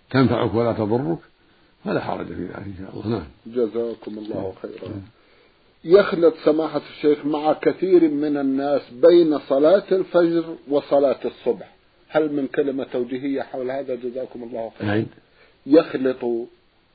تنفعك 0.09 0.53
ولا 0.53 0.73
تضرك 0.73 1.19
فلا 1.87 1.99
حرج 1.99 2.27
في 2.27 2.43
ذلك 2.43 2.55
إن 2.55 2.75
شاء 2.77 2.93
الله. 2.93 3.17
نعم. 3.17 3.27
جزاكم 3.45 4.17
الله 4.17 4.53
خيرا. 4.61 5.01
يخلط 5.83 6.33
سماحة 6.45 6.81
الشيخ 6.89 7.25
مع 7.25 7.53
كثير 7.53 8.09
من 8.09 8.37
الناس 8.37 8.81
بين 8.91 9.39
صلاة 9.39 9.83
الفجر 9.91 10.55
وصلاة 10.69 11.19
الصبح. 11.25 11.75
هل 12.09 12.33
من 12.33 12.47
كلمة 12.47 12.83
توجيهية 12.83 13.41
حول 13.41 13.71
هذا 13.71 13.95
جزاكم 13.95 14.43
الله 14.43 14.71
خيرا؟ 14.79 14.95
نعم. 14.95 15.05
يخلط 15.65 16.47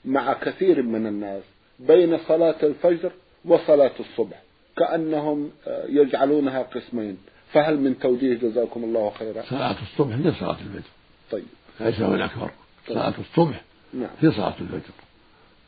مع 0.04 0.32
كثير 0.32 0.82
من 0.82 1.06
الناس 1.06 1.42
بين 1.80 2.18
صلاة 2.28 2.56
الفجر 2.62 3.12
وصلاة 3.44 3.92
الصبح. 4.00 4.42
كأنهم 4.76 5.50
آه، 5.66 5.86
يجعلونها 5.86 6.62
قسمين. 6.62 7.18
فهل 7.52 7.80
من 7.80 7.98
توجيه 7.98 8.34
جزاكم 8.34 8.84
الله 8.84 9.10
خيرا؟ 9.10 9.42
صلاة 9.42 9.76
الصبح 9.82 10.14
هي 10.14 10.32
صلاة 10.40 10.56
الفجر. 10.60 10.90
طيب. 11.30 11.44
ليس 11.80 12.00
هناك 12.00 12.30
فرق 12.30 12.54
طيب. 12.88 12.96
صلاة 12.96 13.14
الصبح 13.18 13.62
نعم. 13.94 14.10
هي 14.20 14.32
صلاة 14.32 14.54
الفجر. 14.60 14.94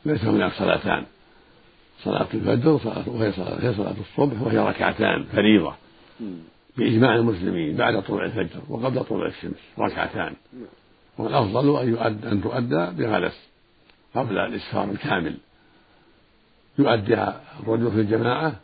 ليس 0.05 0.23
هناك 0.23 0.53
صلاتان. 0.53 1.05
صلاة 2.03 2.27
الفجر 2.33 2.77
صلاة 2.77 3.09
وهي 3.09 3.31
صلاة 3.31 3.61
هي 3.61 3.73
صلاة 3.73 3.95
الصبح 3.99 4.41
وهي 4.41 4.57
ركعتان 4.57 5.23
فريضة. 5.23 5.75
بإجماع 6.77 7.15
المسلمين 7.15 7.75
بعد 7.75 8.03
طلوع 8.03 8.25
الفجر 8.25 8.61
وقبل 8.69 9.03
طلوع 9.03 9.27
الشمس 9.27 9.59
ركعتان. 9.79 10.33
والأفضل 11.17 11.81
أن 11.81 11.89
يؤدى 11.89 12.27
أن 12.27 12.41
تؤدى 12.41 13.03
بغلس 13.03 13.47
قبل 14.15 14.37
الإسفار 14.37 14.91
الكامل. 14.91 15.37
يؤديها 16.79 17.41
الرجل 17.59 17.91
في 17.91 18.01
الجماعة 18.01 18.55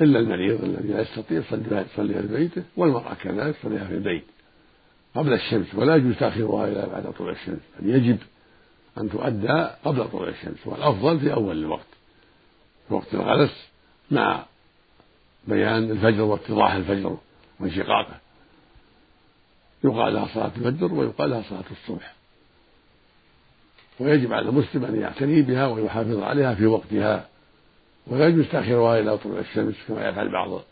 إلا 0.00 0.18
المريض 0.18 0.64
الذي 0.64 0.88
لا 0.88 1.00
يستطيع 1.00 1.38
يصليها 1.38 2.22
في 2.22 2.28
بيته 2.36 2.62
والمرأة 2.76 3.14
كذلك 3.14 3.56
تصليها 3.56 3.84
في 3.84 3.94
البيت 3.94 4.24
قبل 5.14 5.32
الشمس. 5.32 5.74
ولا 5.74 5.96
يجوز 5.96 6.16
تأخيرها 6.16 6.68
إلى 6.68 6.86
بعد 6.92 7.12
طلوع 7.18 7.32
الشمس. 7.32 7.60
بل 7.80 7.90
يجب 7.90 8.18
أن 8.98 9.10
تؤدى 9.10 9.68
قبل 9.84 10.08
طلوع 10.08 10.28
الشمس 10.28 10.66
والأفضل 10.66 11.20
في 11.20 11.32
أول 11.32 11.58
الوقت 11.58 11.86
في 12.88 12.94
وقت 12.94 13.14
الغلس 13.14 13.66
مع 14.10 14.44
بيان 15.48 15.90
الفجر 15.90 16.22
واتضاح 16.22 16.72
الفجر 16.72 17.16
وانشقاقه. 17.60 18.20
يقال 19.84 20.14
لها 20.14 20.28
صلاة 20.34 20.50
الفجر 20.56 20.94
ويقال 20.94 21.30
لها 21.30 21.42
صلاة 21.48 21.64
الصبح. 21.70 22.14
ويجب 24.00 24.32
على 24.32 24.48
المسلم 24.48 24.84
أن 24.84 25.00
يعتني 25.00 25.42
بها 25.42 25.66
ويحافظ 25.66 26.22
عليها 26.22 26.54
في 26.54 26.66
وقتها 26.66 27.28
ولا 28.06 28.28
يجوز 28.28 28.48
تأخيرها 28.48 28.98
إلى 28.98 29.18
طلوع 29.18 29.38
الشمس 29.38 29.74
كما 29.88 30.08
يفعل 30.08 30.32
بعض 30.32 30.62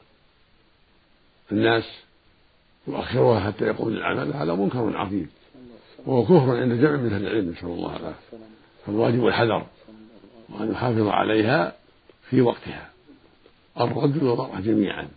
الناس. 1.52 1.85
يؤخرها 2.87 3.40
حتى 3.40 3.64
يقوم 3.64 3.88
العمل 3.88 4.33
هذا 4.33 4.54
منكر 4.54 4.96
عظيم. 4.96 5.31
وهو 6.09 6.25
كفر 6.25 6.61
عند 6.61 6.73
جمع 6.73 6.97
من 6.97 7.12
أهل 7.12 7.27
العلم 7.27 7.51
نسأل 7.51 7.68
الله 7.68 7.97
العافية. 7.97 8.38
فالواجب 8.87 9.27
الحذر 9.27 9.66
وأن 10.49 10.73
يحافظ 10.73 11.07
عليها 11.07 11.73
في 12.31 12.40
وقتها. 12.40 12.90
الرجل 13.81 14.25
والمرأة 14.25 14.61
جميعا. 14.61 15.09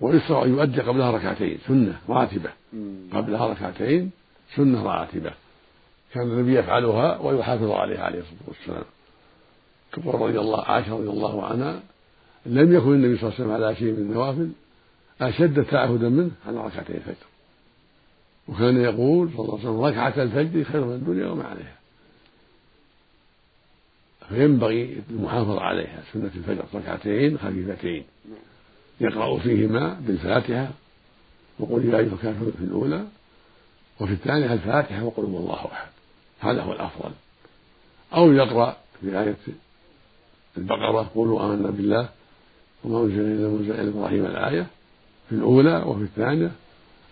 ويسرع 0.00 0.44
أن 0.44 0.50
يؤدي 0.50 0.80
قبلها 0.80 1.10
ركعتين 1.10 1.58
سنة 1.68 2.00
راتبة. 2.08 2.50
قبلها 3.12 3.46
ركعتين 3.46 4.10
سنة 4.56 4.82
راتبة. 4.82 5.32
كان 6.12 6.22
النبي 6.22 6.58
يفعلها 6.58 7.18
ويحافظ 7.18 7.70
عليها 7.70 8.04
عليه 8.04 8.18
الصلاة 8.18 8.48
والسلام. 8.48 8.84
تقول 9.92 10.14
رضي 10.14 10.40
الله 10.40 10.64
عائشة 10.64 10.94
رضي 10.94 11.08
الله 11.08 11.46
عنها 11.46 11.80
لم 12.46 12.74
يكن 12.74 12.92
النبي 12.92 13.16
صلى 13.18 13.28
الله 13.28 13.34
عليه 13.34 13.44
وسلم 13.44 13.52
على 13.52 13.76
شيء 13.76 13.92
من 13.92 13.98
النوافل 13.98 14.50
أشد 15.20 15.64
تعهدا 15.64 16.08
منه 16.08 16.30
على 16.46 16.56
ركعتي 16.56 16.92
الفجر. 16.92 17.31
وكان 18.48 18.76
يقول 18.76 19.30
صلى 19.36 19.40
الله 19.40 19.58
عليه 19.58 19.68
وسلم 19.68 19.80
ركعة 19.80 20.22
الفجر 20.22 20.64
خير 20.64 20.84
من 20.84 20.94
الدنيا 20.94 21.26
وما 21.26 21.44
عليها. 21.44 21.76
فينبغي 24.28 25.02
المحافظة 25.10 25.60
عليها. 25.60 26.02
سنة 26.12 26.30
الفجر 26.36 26.64
ركعتين 26.74 27.38
خفيفتين. 27.38 28.04
يقرأ 29.00 29.38
فيهما 29.38 30.00
بالفاتحة 30.00 30.70
وقل 31.58 31.84
يا 31.84 31.98
أيها 31.98 32.12
الكافرون 32.12 32.52
في 32.58 32.64
الأولى 32.64 33.04
وفي 34.00 34.12
الثانية 34.12 34.52
الفاتحة 34.52 35.04
وقل 35.04 35.22
هو 35.22 35.38
الله 35.38 35.66
أحد. 35.72 35.88
هذا 36.40 36.62
هو 36.62 36.72
الأفضل. 36.72 37.10
أو 38.14 38.32
يقرأ 38.32 38.76
في 39.00 39.20
آية 39.20 39.36
البقرة 40.58 41.10
قولوا 41.14 41.44
آمنا 41.44 41.70
بالله 41.70 42.08
وما 42.84 43.00
أنزل 43.00 43.50
منزل 43.50 43.80
إلى 43.80 43.88
إبراهيم 43.88 44.26
الآية 44.26 44.66
في 45.28 45.34
الأولى 45.34 45.82
وفي 45.86 46.02
الثانية 46.02 46.50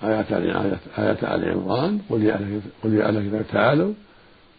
آيات 0.02 0.32
آيات 0.98 1.24
آل 1.24 1.50
عمران 1.50 2.00
قل 2.10 2.22
يا 2.22 2.34
أهل 3.08 3.16
الكتاب 3.16 3.44
تعالوا 3.52 3.94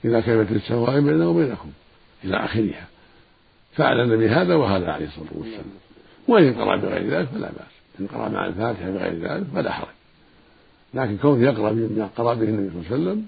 إلى 0.05 0.21
كلمة 0.21 0.47
السواء 0.51 1.01
بيننا 1.01 1.27
وبينكم 1.27 1.71
إلى 2.23 2.37
آخرها. 2.45 2.87
فعل 3.75 4.17
بهذا 4.17 4.55
وهذا 4.55 4.91
عليه 4.91 5.05
الصلاة 5.05 5.29
والسلام. 5.31 5.65
وإن 6.27 6.53
قرأ 6.53 6.75
بغير 6.75 7.09
ذلك 7.09 7.27
فلا 7.27 7.47
بأس. 7.47 7.71
إن 7.99 8.07
قرأ 8.07 8.29
مع 8.29 8.45
الفاتحة 8.45 8.89
بغير 8.89 9.13
ذلك 9.13 9.43
فلا 9.53 9.71
حرج. 9.71 9.87
لكن 10.93 11.17
كونه 11.17 11.43
يقرأ 11.43 11.71
بما 11.71 12.09
قرأ 12.17 12.33
به 12.33 12.43
النبي 12.43 12.69
صلى 12.69 12.79
الله 12.79 12.91
عليه 12.91 13.01
وسلم 13.01 13.25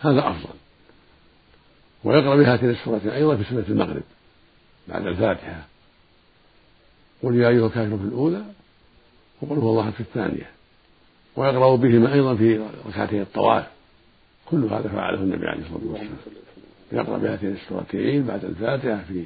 هذا 0.00 0.30
أفضل. 0.30 0.54
ويقرأ 2.04 2.36
بهاتين 2.36 2.70
السورتين 2.70 3.10
أيضا 3.10 3.36
في 3.36 3.44
سنة 3.44 3.64
المغرب 3.68 4.02
بعد 4.88 5.06
الفاتحة. 5.06 5.66
قل 7.22 7.36
يا 7.36 7.48
أيها 7.48 7.66
الكافرون 7.66 7.98
في 7.98 8.04
الأولى 8.04 8.42
وقل 9.42 9.56
هو 9.56 9.70
الله 9.70 9.90
في 9.90 10.00
الثانية. 10.00 10.55
ويقرأ 11.36 11.76
بهما 11.76 12.12
أيضا 12.12 12.34
في 12.34 12.60
ركعتي 12.88 13.22
الطواف. 13.22 13.66
كل 14.46 14.64
هذا 14.64 14.88
فعله 14.88 15.18
النبي 15.18 15.46
عليه 15.46 15.62
الصلاة 15.62 15.92
والسلام. 15.92 16.16
يقرأ 16.92 17.18
بهاتين 17.18 17.52
السورتين 17.52 18.26
بعد 18.26 18.44
الفاتحة 18.44 19.00
في 19.08 19.24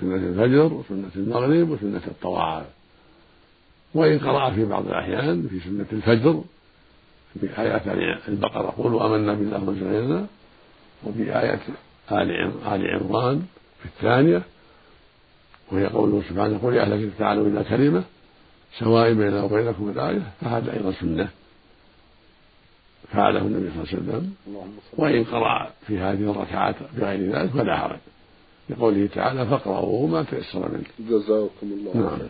سنة 0.00 0.16
الفجر 0.16 0.72
وسنة 0.72 1.10
المغرب 1.16 1.70
وسنة 1.70 2.02
الطواف. 2.06 2.64
وإن 3.94 4.18
قرأ 4.18 4.50
في 4.50 4.64
بعض 4.64 4.86
الأحيان 4.86 5.48
في 5.50 5.60
سنة 5.60 5.86
الفجر 5.92 6.42
بآيات 7.36 7.82
البقرة 8.28 8.74
قولوا 8.78 9.06
آمنا 9.06 9.34
بالله 9.34 9.64
وانزل 9.64 10.26
وبآية 11.06 11.60
آل 12.12 12.90
عمران 12.90 13.42
في 13.82 13.86
الثانية 13.86 14.42
وهي 15.72 15.86
قوله 15.86 16.22
سبحانه 16.28 16.58
قل 16.58 16.74
يا 16.74 16.82
أهل 16.82 17.10
تعالوا 17.18 17.46
إلى 17.46 17.64
كلمة. 17.64 18.04
سواء 18.78 19.12
بيننا 19.12 19.42
وبينكم 19.42 19.90
الآية 19.90 20.22
فهذا 20.40 20.72
أيضا 20.72 20.92
سنة. 21.00 21.28
فعله 23.12 23.40
النبي 23.40 23.70
صلى 23.70 23.98
الله 23.98 24.12
عليه 24.12 24.18
وسلم. 24.18 24.34
وإن 24.98 25.24
قرأ 25.24 25.70
في 25.86 25.98
هذه 25.98 26.30
الركعات 26.30 26.74
بغير 26.96 27.32
ذلك 27.32 27.50
فلا 27.50 27.76
حرج. 27.76 27.98
لقوله 28.70 29.08
تعالى 29.14 29.46
فاقرأوا 29.46 30.08
ما 30.08 30.22
تيسر 30.22 30.68
منه. 30.68 31.10
جزاكم 31.10 31.50
الله 31.62 31.96
نعم. 31.96 32.16
خيرا. 32.16 32.28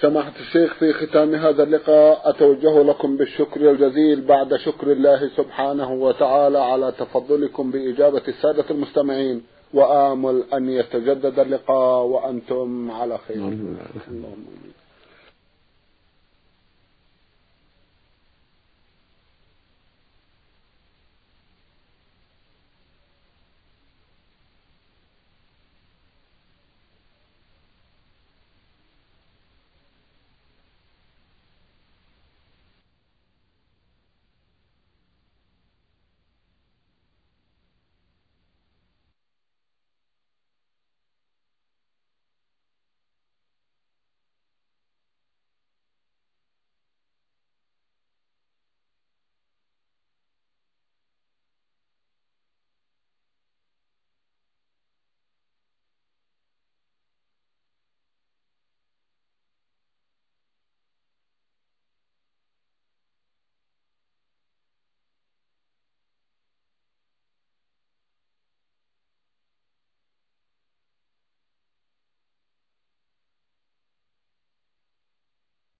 سماحة 0.00 0.32
الشيخ 0.40 0.74
في 0.74 0.92
ختام 0.92 1.34
هذا 1.34 1.62
اللقاء 1.62 2.30
أتوجه 2.30 2.82
لكم 2.82 3.16
بالشكر 3.16 3.70
الجزيل 3.70 4.20
بعد 4.20 4.56
شكر 4.56 4.92
الله 4.92 5.30
سبحانه 5.36 5.92
وتعالى 5.92 6.58
على 6.58 6.92
تفضلكم 6.98 7.70
بإجابة 7.70 8.22
السادة 8.28 8.64
المستمعين. 8.70 9.42
وآمل 9.74 10.44
أن 10.54 10.68
يتجدد 10.68 11.38
اللقاء 11.38 12.04
وأنتم 12.04 12.90
على 12.90 13.18
خير. 13.18 13.36
اللهم 13.36 14.44